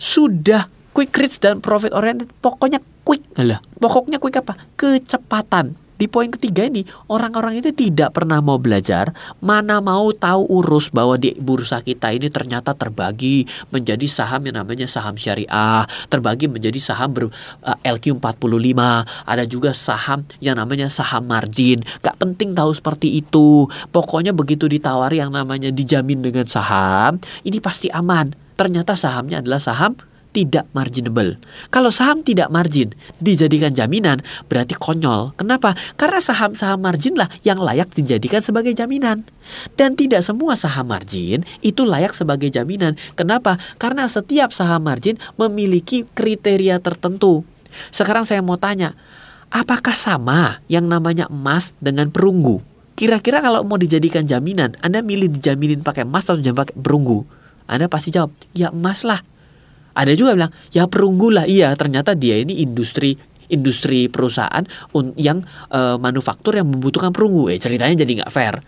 [0.00, 3.60] sudah quick rich dan profit oriented, pokoknya quick lah.
[3.80, 4.56] Pokoknya quick apa?
[4.76, 5.76] Kecepatan.
[6.00, 6.80] Di poin ketiga ini,
[7.12, 9.12] orang-orang itu tidak pernah mau belajar,
[9.44, 14.88] mana mau tahu urus bahwa di bursa kita ini ternyata terbagi menjadi saham yang namanya
[14.88, 18.80] saham syariah, terbagi menjadi saham ber, uh, LQ45,
[19.28, 21.84] ada juga saham yang namanya saham margin.
[22.00, 23.68] Gak penting tahu seperti itu.
[23.92, 28.32] Pokoknya begitu ditawari yang namanya dijamin dengan saham, ini pasti aman.
[28.56, 31.38] Ternyata sahamnya adalah saham tidak marginable.
[31.74, 35.34] Kalau saham tidak margin dijadikan jaminan berarti konyol.
[35.34, 35.74] Kenapa?
[35.98, 39.26] Karena saham-saham margin lah yang layak dijadikan sebagai jaminan.
[39.74, 42.94] Dan tidak semua saham margin itu layak sebagai jaminan.
[43.18, 43.58] Kenapa?
[43.76, 47.42] Karena setiap saham margin memiliki kriteria tertentu.
[47.90, 48.94] Sekarang saya mau tanya,
[49.50, 52.62] apakah sama yang namanya emas dengan perunggu?
[52.98, 57.24] Kira-kira kalau mau dijadikan jaminan, Anda milih dijaminin pakai emas atau pakai perunggu?
[57.70, 59.22] Anda pasti jawab, ya emas lah.
[59.94, 61.44] Ada juga bilang, ya perunggu lah.
[61.46, 63.18] Iya, ternyata dia ini industri
[63.50, 64.62] industri perusahaan
[65.18, 65.42] yang
[65.74, 67.50] uh, manufaktur yang membutuhkan perunggu.
[67.50, 68.62] Eh, ceritanya jadi nggak fair.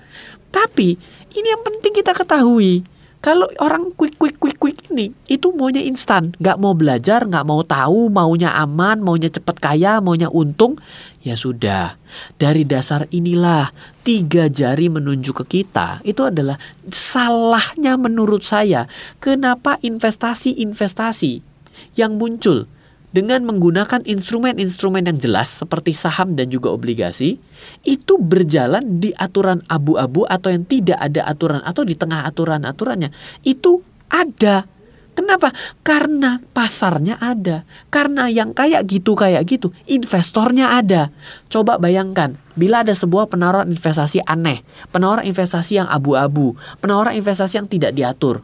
[0.51, 0.99] Tapi
[1.39, 2.83] ini yang penting kita ketahui.
[3.23, 7.63] Kalau orang quick quick quick quick ini itu maunya instan, nggak mau belajar, nggak mau
[7.63, 10.75] tahu, maunya aman, maunya cepat kaya, maunya untung,
[11.23, 12.03] ya sudah.
[12.35, 13.71] Dari dasar inilah
[14.03, 16.59] tiga jari menunjuk ke kita itu adalah
[16.91, 18.91] salahnya menurut saya.
[19.23, 21.47] Kenapa investasi-investasi
[21.95, 22.67] yang muncul
[23.13, 27.37] dengan menggunakan instrumen-instrumen yang jelas seperti saham dan juga obligasi
[27.85, 33.13] itu berjalan di aturan abu-abu atau yang tidak ada aturan atau di tengah aturan-aturannya
[33.45, 34.67] itu ada
[35.13, 35.53] Kenapa?
[35.85, 37.69] Karena pasarnya ada.
[37.93, 41.13] Karena yang kayak gitu kayak gitu, investornya ada.
[41.53, 47.69] Coba bayangkan, bila ada sebuah penawaran investasi aneh, penawaran investasi yang abu-abu, penawaran investasi yang
[47.69, 48.41] tidak diatur.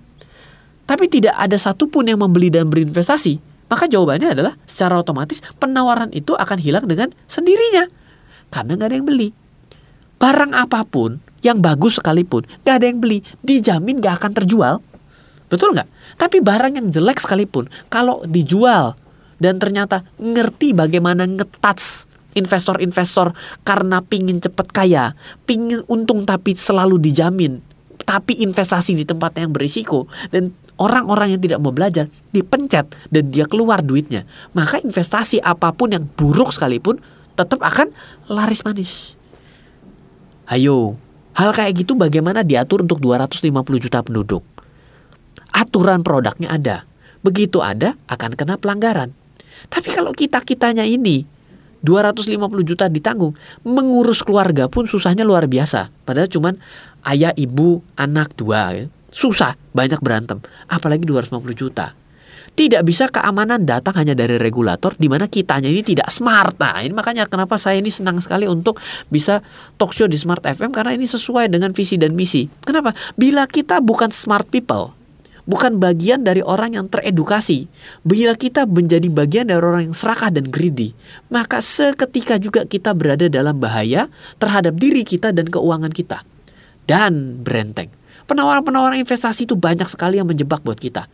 [0.85, 6.33] Tapi tidak ada satupun yang membeli dan berinvestasi, maka jawabannya adalah secara otomatis penawaran itu
[6.35, 7.89] akan hilang dengan sendirinya.
[8.49, 9.29] Karena nggak ada yang beli.
[10.19, 14.75] Barang apa pun yang bagus sekalipun nggak ada yang beli, dijamin nggak akan terjual.
[15.49, 15.89] Betul nggak?
[16.21, 18.99] Tapi barang yang jelek sekalipun, kalau dijual
[19.39, 23.33] dan ternyata ngerti bagaimana ngetats investor-investor
[23.65, 25.17] karena pingin cepet kaya,
[25.49, 27.65] pingin untung tapi selalu dijamin,
[28.05, 33.45] tapi investasi di tempat yang berisiko dan orang-orang yang tidak mau belajar dipencet dan dia
[33.51, 37.03] keluar duitnya, maka investasi apa pun yang buruk sekalipun
[37.35, 37.95] tetap akan
[38.31, 39.15] laris manis.
[40.49, 40.97] Ayo,
[41.37, 43.53] hal kayak gitu bagaimana diatur untuk 250
[43.85, 44.43] juta penduduk?
[45.53, 46.77] Aturan produknya ada.
[47.21, 49.13] Begitu ada akan kena pelanggaran.
[49.67, 51.27] Tapi kalau kita-kitanya ini
[51.83, 55.91] 250 juta ditanggung, mengurus keluarga pun susahnya luar biasa.
[56.03, 56.59] Padahal cuman
[57.07, 58.63] ayah, ibu, anak dua.
[58.75, 61.97] Ya susah, banyak berantem, apalagi 250 juta.
[62.59, 66.59] Tidak bisa keamanan datang hanya dari regulator di mana kitanya ini tidak smart.
[66.59, 68.83] Nah, ini makanya kenapa saya ini senang sekali untuk
[69.15, 69.47] bisa
[69.79, 72.51] talk show di Smart FM karena ini sesuai dengan visi dan misi.
[72.67, 72.99] Kenapa?
[73.15, 74.91] Bila kita bukan smart people,
[75.47, 77.71] bukan bagian dari orang yang teredukasi.
[78.03, 80.99] Bila kita menjadi bagian dari orang yang serakah dan greedy,
[81.31, 84.11] maka seketika juga kita berada dalam bahaya
[84.43, 86.27] terhadap diri kita dan keuangan kita.
[86.89, 87.93] Dan berenteng.
[88.25, 91.05] Penawaran-penawaran investasi itu banyak sekali yang menjebak buat kita.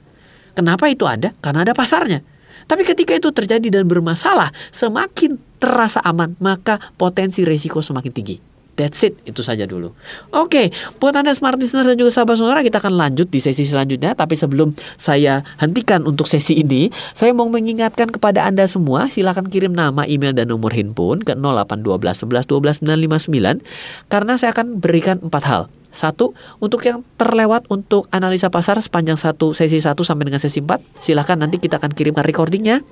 [0.54, 1.34] Kenapa itu ada?
[1.42, 2.22] Karena ada pasarnya.
[2.70, 8.53] Tapi ketika itu terjadi dan bermasalah, semakin terasa aman, maka potensi resiko semakin tinggi.
[8.74, 9.94] That's it, itu saja dulu.
[10.34, 14.18] Oke, buat Anda smart listener dan juga sahabat sonora, kita akan lanjut di sesi selanjutnya.
[14.18, 19.78] Tapi sebelum saya hentikan untuk sesi ini, saya mau mengingatkan kepada Anda semua, silakan kirim
[19.78, 23.62] nama, email, dan nomor handphone ke 0812 11 12 959.
[24.10, 25.62] Karena saya akan berikan empat hal
[25.94, 30.98] Satu, untuk yang terlewat untuk analisa pasar sepanjang satu sesi 1 sampai dengan sesi 4,
[30.98, 32.82] silahkan nanti kita akan kirimkan recordingnya.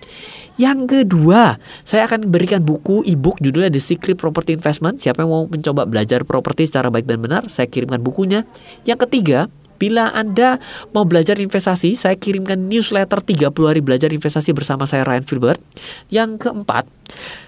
[0.55, 5.03] Yang kedua, saya akan berikan buku e-book judulnya The Secret Property Investment.
[5.03, 8.47] Siapa yang mau mencoba belajar properti secara baik dan benar, saya kirimkan bukunya.
[8.87, 9.51] Yang ketiga,
[9.83, 10.63] Bila Anda
[10.95, 15.59] mau belajar investasi, saya kirimkan newsletter 30 hari belajar investasi bersama saya Ryan Filbert.
[16.07, 16.87] Yang keempat,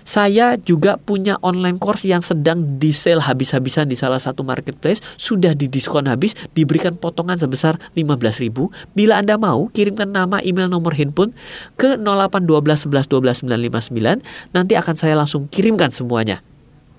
[0.03, 5.55] saya juga punya online course yang sedang di sale habis-habisan di salah satu marketplace, sudah
[5.55, 8.51] didiskon habis, diberikan potongan sebesar 15.000.
[8.99, 11.31] Bila Anda mau, kirimkan nama, email, nomor handphone
[11.79, 16.43] ke 0812 11 12 959, nanti akan saya langsung kirimkan semuanya.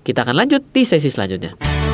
[0.00, 1.85] Kita akan lanjut di sesi selanjutnya.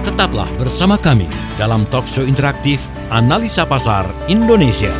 [0.00, 1.28] Tetaplah bersama kami
[1.60, 2.80] dalam talkshow interaktif
[3.12, 4.92] Analisa Pasar Indonesia.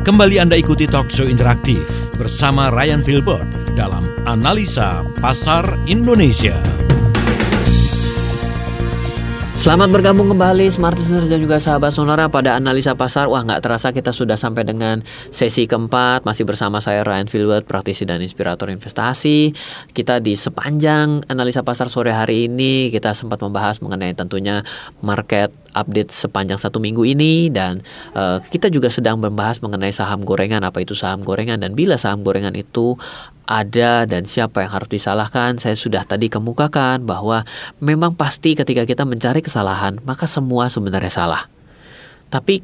[0.00, 1.84] Kembali Anda ikuti talkshow interaktif
[2.16, 6.56] bersama Ryan Filbert dalam Analisa Pasar Indonesia.
[9.60, 13.28] Selamat bergabung kembali Smart Listeners dan juga sahabat Sonora pada analisa pasar.
[13.28, 16.24] Wah nggak terasa kita sudah sampai dengan sesi keempat.
[16.24, 19.52] Masih bersama saya Ryan Filbert, praktisi dan inspirator investasi.
[19.92, 24.64] Kita di sepanjang analisa pasar sore hari ini kita sempat membahas mengenai tentunya
[25.04, 30.62] market update sepanjang satu minggu ini dan uh, kita juga sedang membahas mengenai saham gorengan
[30.66, 32.98] apa itu saham gorengan dan bila saham gorengan itu
[33.50, 35.58] ada dan siapa yang harus disalahkan.
[35.58, 37.42] Saya sudah tadi kemukakan bahwa
[37.82, 41.50] memang pasti ketika kita mencari kesalahan, maka semua sebenarnya salah.
[42.30, 42.62] Tapi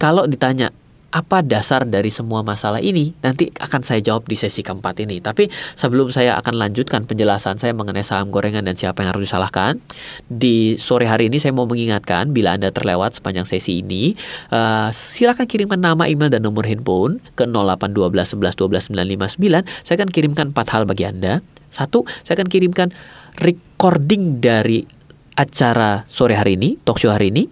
[0.00, 0.72] kalau ditanya
[1.12, 5.20] apa dasar dari semua masalah ini nanti akan saya jawab di sesi keempat ini.
[5.20, 9.78] Tapi sebelum saya akan lanjutkan penjelasan saya mengenai saham gorengan dan siapa yang harus disalahkan,
[10.26, 14.16] di sore hari ini saya mau mengingatkan bila Anda terlewat sepanjang sesi ini,
[14.50, 19.84] uh, silakan kirimkan nama, email dan nomor handphone ke 0812 11 12 959.
[19.84, 21.44] Saya akan kirimkan empat hal bagi Anda.
[21.68, 22.92] Satu, saya akan kirimkan
[23.40, 24.84] recording dari
[25.32, 27.48] acara sore hari ini, talk show hari ini.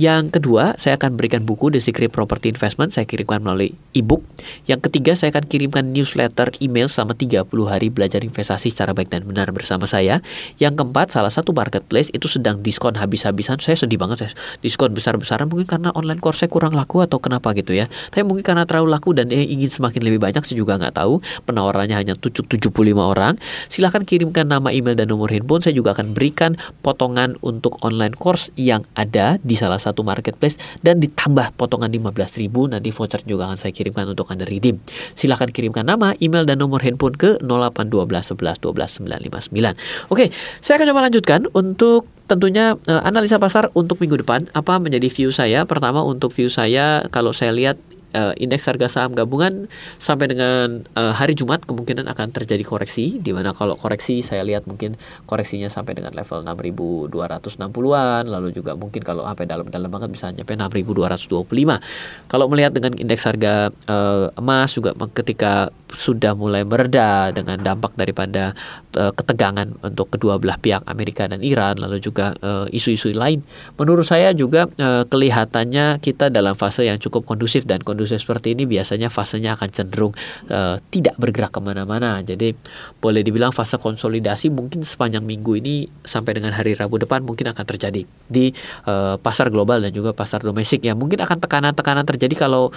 [0.00, 4.24] Yang kedua, saya akan berikan buku The Secret Property Investment, saya kirimkan melalui e-book.
[4.64, 9.28] Yang ketiga, saya akan kirimkan newsletter email selama 30 hari belajar investasi secara baik dan
[9.28, 10.24] benar bersama saya.
[10.56, 13.60] Yang keempat, salah satu marketplace itu sedang diskon habis-habisan.
[13.60, 14.32] Saya sedih banget, saya
[14.64, 17.84] diskon besar-besaran mungkin karena online course saya kurang laku atau kenapa gitu ya.
[18.08, 21.20] Tapi mungkin karena terlalu laku dan eh, ingin semakin lebih banyak, saya juga nggak tahu.
[21.44, 22.56] Penawarannya hanya 75
[22.96, 23.36] orang.
[23.68, 25.60] Silahkan kirimkan nama email dan nomor handphone.
[25.60, 31.02] Saya juga akan berikan potongan untuk online course yang ada di salah satu marketplace dan
[31.02, 34.78] ditambah potongan 15.000 nanti voucher juga akan saya kirimkan untuk Anda redeem.
[35.18, 39.10] Silahkan kirimkan nama, email dan nomor handphone ke 0812 11 12
[39.50, 40.12] 959.
[40.14, 40.30] Oke,
[40.62, 45.34] saya akan coba lanjutkan untuk tentunya uh, analisa pasar untuk minggu depan apa menjadi view
[45.34, 45.66] saya.
[45.66, 47.74] Pertama untuk view saya kalau saya lihat
[48.14, 49.66] uh, indeks harga saham gabungan
[49.98, 54.66] sampai dengan uh, hari Jumat kemungkinan akan terjadi koreksi di mana kalau koreksi saya lihat
[54.66, 60.54] mungkin koreksinya sampai dengan level 6260-an lalu juga mungkin kalau sampai dalam-dalam banget bisa nyampe
[60.54, 62.30] 6225.
[62.30, 68.54] Kalau melihat dengan indeks harga uh, emas juga ketika sudah mulai mereda dengan dampak daripada
[68.94, 72.32] uh, ketegangan untuk kedua belah pihak Amerika dan Iran lalu juga
[72.70, 73.42] isu-isu uh, lain
[73.74, 78.70] menurut saya juga uh, kelihatannya kita dalam fase yang cukup kondusif dan kondusif seperti ini
[78.70, 80.12] biasanya fasenya akan cenderung
[80.52, 82.22] uh, tidak bergerak ke mana-mana.
[82.22, 82.54] Jadi
[83.02, 87.64] boleh dibilang fase konsolidasi mungkin sepanjang minggu ini sampai dengan hari Rabu depan mungkin akan
[87.66, 88.44] terjadi di
[88.86, 90.94] uh, pasar global dan juga pasar domestik ya.
[90.94, 92.72] Mungkin akan tekanan-tekanan terjadi kalau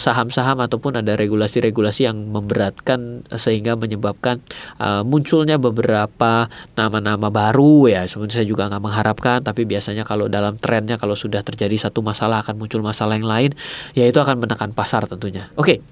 [0.00, 4.38] saham saham-saham ataupun ada regulasi-regulasi yang memberatkan sehingga menyebabkan
[4.78, 6.46] uh, munculnya beberapa
[6.78, 8.06] nama-nama baru ya.
[8.06, 12.46] Sebenarnya saya juga nggak mengharapkan, tapi biasanya kalau dalam trennya kalau sudah terjadi satu masalah
[12.46, 13.50] akan muncul masalah yang lain,
[13.98, 15.50] ya itu akan menekan pasar tentunya.
[15.58, 15.82] Oke.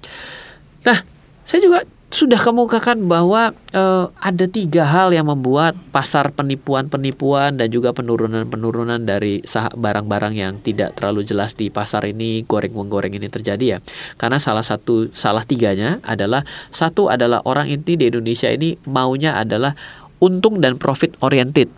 [0.87, 1.03] Nah,
[1.43, 7.93] saya juga sudah kemukakan bahwa uh, ada tiga hal yang membuat pasar penipuan-penipuan dan juga
[7.93, 9.45] penurunan-penurunan dari
[9.77, 13.79] barang-barang yang tidak terlalu jelas di pasar ini goreng-menggoreng ini terjadi ya.
[14.17, 16.41] Karena salah satu salah tiganya adalah
[16.73, 19.77] satu adalah orang inti di Indonesia ini maunya adalah
[20.17, 21.69] untung dan profit oriented.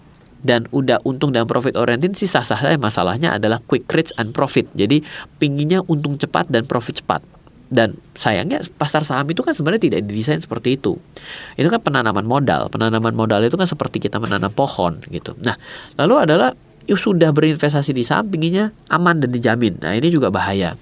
[0.41, 4.65] Dan udah untung dan profit oriented sih sah-sah masalahnya adalah quick rich and profit.
[4.73, 5.03] Jadi
[5.37, 7.40] pinginnya untung cepat dan profit cepat
[7.71, 10.99] dan sayangnya pasar saham itu kan sebenarnya tidak didesain seperti itu.
[11.55, 12.67] Itu kan penanaman modal.
[12.67, 15.31] Penanaman modal itu kan seperti kita menanam pohon gitu.
[15.39, 15.55] Nah
[15.95, 16.51] lalu adalah
[16.91, 19.79] yuk sudah berinvestasi di saham pinginnya aman dan dijamin.
[19.79, 20.75] Nah ini juga bahaya.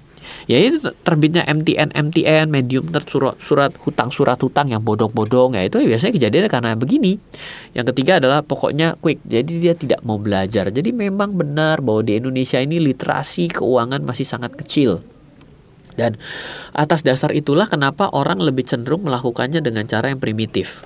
[0.44, 5.54] Ya itu terbitnya MTN MTN medium tersurat surat hutang surat hutang yang bodong-bodong.
[5.54, 7.22] Ya itu biasanya kejadian karena begini.
[7.72, 9.22] Yang ketiga adalah pokoknya quick.
[9.24, 10.74] Jadi dia tidak mau belajar.
[10.74, 15.06] Jadi memang benar bahwa di Indonesia ini literasi keuangan masih sangat kecil
[16.00, 16.16] Dan
[16.72, 20.80] atas dasar itulah kenapa orang lebih cenderung melakukannya dengan cara yang primitif.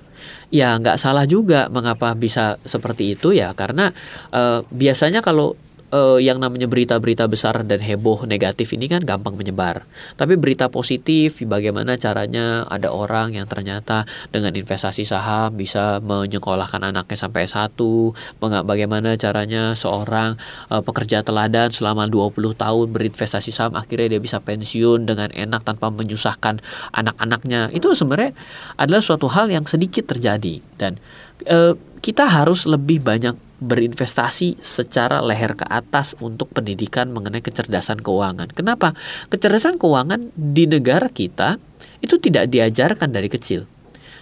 [0.51, 3.95] Ya nggak salah juga mengapa bisa seperti itu ya karena
[4.35, 5.55] uh, biasanya kalau
[5.91, 9.85] uh, yang namanya berita-berita besar dan heboh negatif ini kan gampang menyebar.
[10.17, 17.19] Tapi berita positif, bagaimana caranya ada orang yang ternyata dengan investasi saham bisa menyekolahkan anaknya
[17.19, 20.39] sampai satu, bagaimana caranya seorang
[20.71, 25.91] uh, pekerja teladan selama 20 tahun berinvestasi saham akhirnya dia bisa pensiun dengan enak tanpa
[25.91, 26.63] menyusahkan
[26.95, 27.75] anak-anaknya.
[27.75, 28.33] Itu sebenarnya
[28.79, 31.01] adalah suatu hal yang sedikit terjadi dan
[31.49, 31.75] uh,
[32.05, 33.33] kita harus lebih banyak
[33.65, 38.53] berinvestasi secara leher ke atas untuk pendidikan mengenai kecerdasan keuangan.
[38.53, 38.93] Kenapa?
[39.33, 41.57] Kecerdasan keuangan di negara kita
[42.05, 43.65] itu tidak diajarkan dari kecil.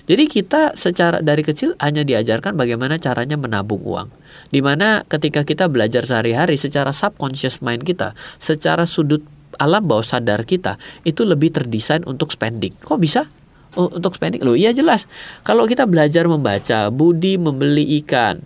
[0.03, 4.11] Jadi kita secara dari kecil hanya diajarkan bagaimana caranya menabung uang.
[4.51, 9.23] Di mana ketika kita belajar sehari-hari secara subconscious mind kita, secara sudut
[9.63, 12.75] alam bawah sadar kita itu lebih terdesain untuk spending.
[12.83, 13.31] Kok bisa?
[13.73, 15.09] Untuk spending loh iya jelas
[15.49, 18.45] kalau kita belajar membaca Budi membeli ikan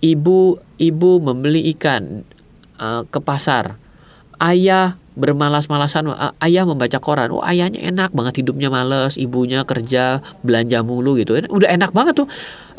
[0.00, 2.24] ibu ibu membeli ikan
[2.80, 3.78] uh, ke pasar.
[4.36, 6.12] Ayah bermalas-malasan
[6.44, 7.32] ayah membaca koran.
[7.32, 11.40] Oh ayahnya enak banget hidupnya males ibunya kerja belanja mulu gitu.
[11.48, 12.28] Udah enak banget tuh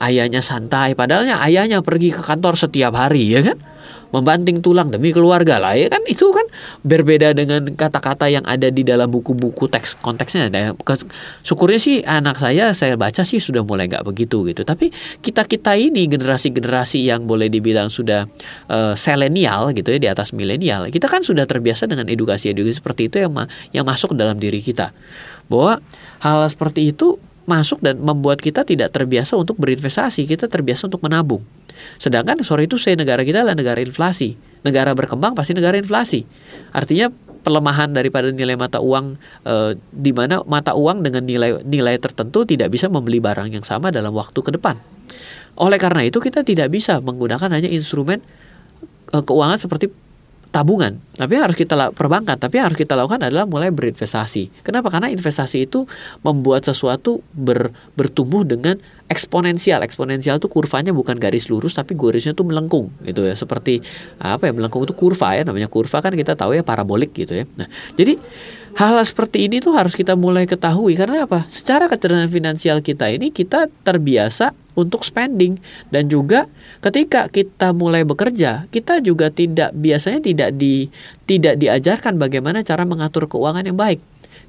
[0.01, 0.93] ayahnya santai.
[0.93, 3.57] Padahalnya ayahnya pergi ke kantor setiap hari ya kan?
[4.07, 5.99] Membanting tulang demi keluarga lah ya kan?
[6.07, 6.47] Itu kan
[6.87, 10.47] berbeda dengan kata-kata yang ada di dalam buku-buku teks konteksnya.
[10.47, 10.71] Nah,
[11.43, 14.63] syukurnya sih anak saya saya baca sih sudah mulai nggak begitu gitu.
[14.63, 18.31] Tapi kita kita ini generasi-generasi yang boleh dibilang sudah
[18.71, 23.21] uh, selenial gitu ya di atas milenial kita kan sudah terbiasa dengan edukasi-edukasi seperti itu
[23.27, 23.43] yang ma
[23.75, 24.95] yang masuk dalam diri kita.
[25.51, 25.83] Bahwa
[26.23, 31.41] hal seperti itu masuk dan membuat kita tidak terbiasa untuk berinvestasi, kita terbiasa untuk menabung.
[31.95, 34.35] Sedangkan sore itu saya negara kita adalah negara inflasi.
[34.67, 36.27] Negara berkembang pasti negara inflasi.
[36.75, 37.07] Artinya
[37.47, 39.15] pelemahan daripada nilai mata uang
[39.47, 43.87] e, di mana mata uang dengan nilai nilai tertentu tidak bisa membeli barang yang sama
[43.95, 44.75] dalam waktu ke depan.
[45.55, 48.19] Oleh karena itu kita tidak bisa menggunakan hanya instrumen
[49.07, 49.87] e, keuangan seperti
[50.57, 50.97] tabungan.
[51.13, 54.65] Tapi yang harus kita perbankan, tapi yang harus kita lakukan adalah mulai berinvestasi.
[54.65, 54.89] Kenapa?
[54.89, 55.85] Karena investasi itu
[56.25, 59.85] membuat sesuatu ber, bertumbuh dengan eksponensial.
[59.85, 63.37] Eksponensial itu kurvanya bukan garis lurus tapi garisnya itu melengkung gitu ya.
[63.37, 63.85] Seperti
[64.17, 67.45] apa ya melengkung itu kurva ya namanya kurva kan kita tahu ya parabolik gitu ya.
[67.53, 68.17] Nah, jadi
[68.81, 71.45] hal-hal seperti ini tuh harus kita mulai ketahui karena apa?
[71.53, 75.57] Secara kecerdasan finansial kita ini kita terbiasa untuk spending
[75.89, 76.45] dan juga
[76.85, 80.93] ketika kita mulai bekerja, kita juga tidak biasanya tidak di
[81.25, 83.97] tidak diajarkan bagaimana cara mengatur keuangan yang baik.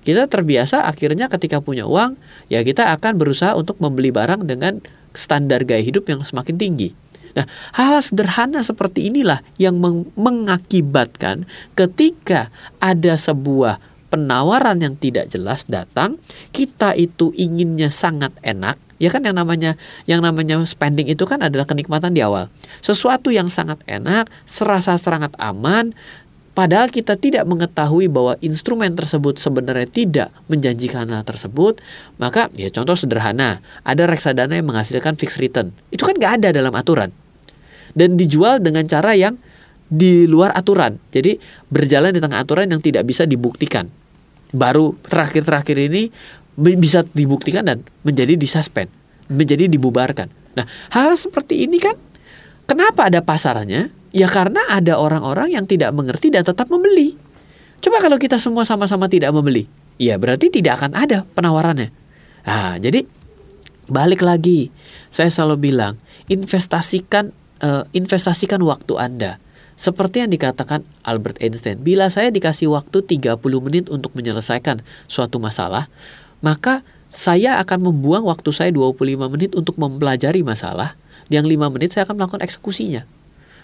[0.05, 2.21] Kita terbiasa akhirnya ketika punya uang,
[2.53, 4.79] ya kita akan berusaha untuk membeli barang dengan
[5.17, 6.93] standar gaya hidup yang semakin tinggi.
[7.35, 7.45] Nah,
[7.77, 11.45] hal, sederhana seperti inilah yang meng mengakibatkan
[11.77, 13.79] ketika ada sebuah
[14.09, 16.17] penawaran yang tidak jelas datang,
[16.53, 19.77] kita itu inginnya sangat enak, ya kan yang namanya
[20.09, 22.49] yang namanya spending itu kan adalah kenikmatan di awal.
[22.81, 25.93] Sesuatu yang sangat enak, serasa sangat aman,
[26.59, 31.79] Padahal kita tidak mengetahui bahwa instrumen tersebut sebenarnya tidak menjanjikan hal tersebut,
[32.19, 35.71] maka ya contoh sederhana, ada reksadana yang menghasilkan fixed return.
[35.95, 37.15] Itu kan nggak ada dalam aturan.
[37.95, 39.39] Dan dijual dengan cara yang
[39.87, 40.99] di luar aturan.
[41.15, 41.39] Jadi
[41.71, 43.87] berjalan di tengah aturan yang tidak bisa dibuktikan.
[44.55, 46.09] Baru terakhir-terakhir ini
[46.59, 48.91] bisa dibuktikan dan menjadi disuspend,
[49.31, 50.33] menjadi dibubarkan.
[50.59, 51.95] Nah, hal seperti ini kan
[52.67, 53.93] kenapa ada pasarnya?
[54.11, 57.15] Ya karena ada orang-orang yang tidak mengerti dan tetap membeli.
[57.79, 59.71] Coba kalau kita semua sama-sama tidak membeli,
[60.01, 61.95] ya berarti tidak akan ada penawarannya.
[62.49, 63.07] Nah, jadi
[63.87, 64.73] balik lagi,
[65.13, 65.95] saya selalu bilang
[66.27, 67.31] investasikan
[67.63, 69.39] uh, investasikan waktu Anda
[69.79, 75.87] seperti yang dikatakan Albert Einstein, bila saya dikasih waktu 30 menit untuk menyelesaikan suatu masalah,
[76.43, 80.99] maka saya akan membuang waktu saya 25 menit untuk mempelajari masalah,
[81.31, 83.07] yang 5 menit saya akan melakukan eksekusinya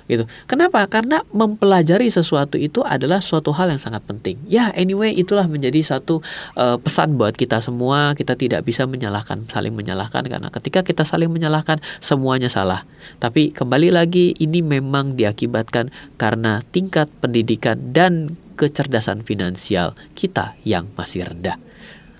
[0.07, 0.29] gitu.
[0.45, 0.85] Kenapa?
[0.87, 4.37] Karena mempelajari sesuatu itu adalah suatu hal yang sangat penting.
[4.49, 6.21] Ya, anyway itulah menjadi satu
[6.57, 8.13] uh, pesan buat kita semua.
[8.13, 12.85] Kita tidak bisa menyalahkan, saling menyalahkan karena ketika kita saling menyalahkan semuanya salah.
[13.21, 15.89] Tapi kembali lagi ini memang diakibatkan
[16.21, 21.59] karena tingkat pendidikan dan kecerdasan finansial kita yang masih rendah.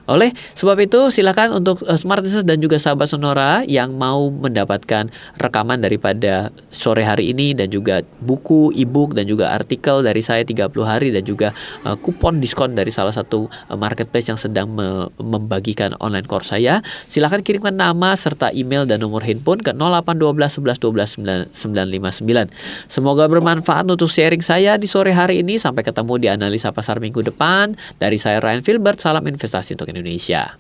[0.05, 5.09] Oleh sebab itu silakan untuk uh, smart dan juga sahabat Sonora yang mau mendapatkan
[5.41, 10.73] rekaman daripada sore hari ini dan juga buku, e-book dan juga artikel dari saya 30
[10.85, 11.57] hari dan juga
[11.89, 16.85] uh, kupon diskon dari salah satu uh, marketplace yang sedang me membagikan online course saya,
[17.09, 22.53] silakan kirimkan nama serta email dan nomor handphone ke 0812 11 12 959.
[22.89, 25.57] Semoga bermanfaat untuk sharing saya di sore hari ini.
[25.57, 27.73] Sampai ketemu di analisa pasar minggu depan.
[27.97, 30.59] Dari saya Ryan Filbert, salam investasi untuk Indonesia.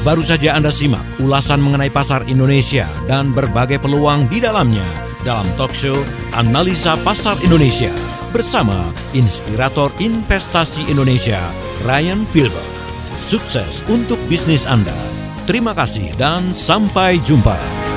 [0.00, 4.88] Baru saja Anda simak ulasan mengenai pasar Indonesia dan berbagai peluang di dalamnya
[5.20, 6.00] dalam talk show
[6.32, 7.92] Analisa Pasar Indonesia
[8.32, 11.36] bersama inspirator investasi Indonesia
[11.84, 12.64] Ryan Filbert.
[13.20, 14.96] Sukses untuk bisnis Anda.
[15.44, 17.87] Terima kasih dan sampai jumpa.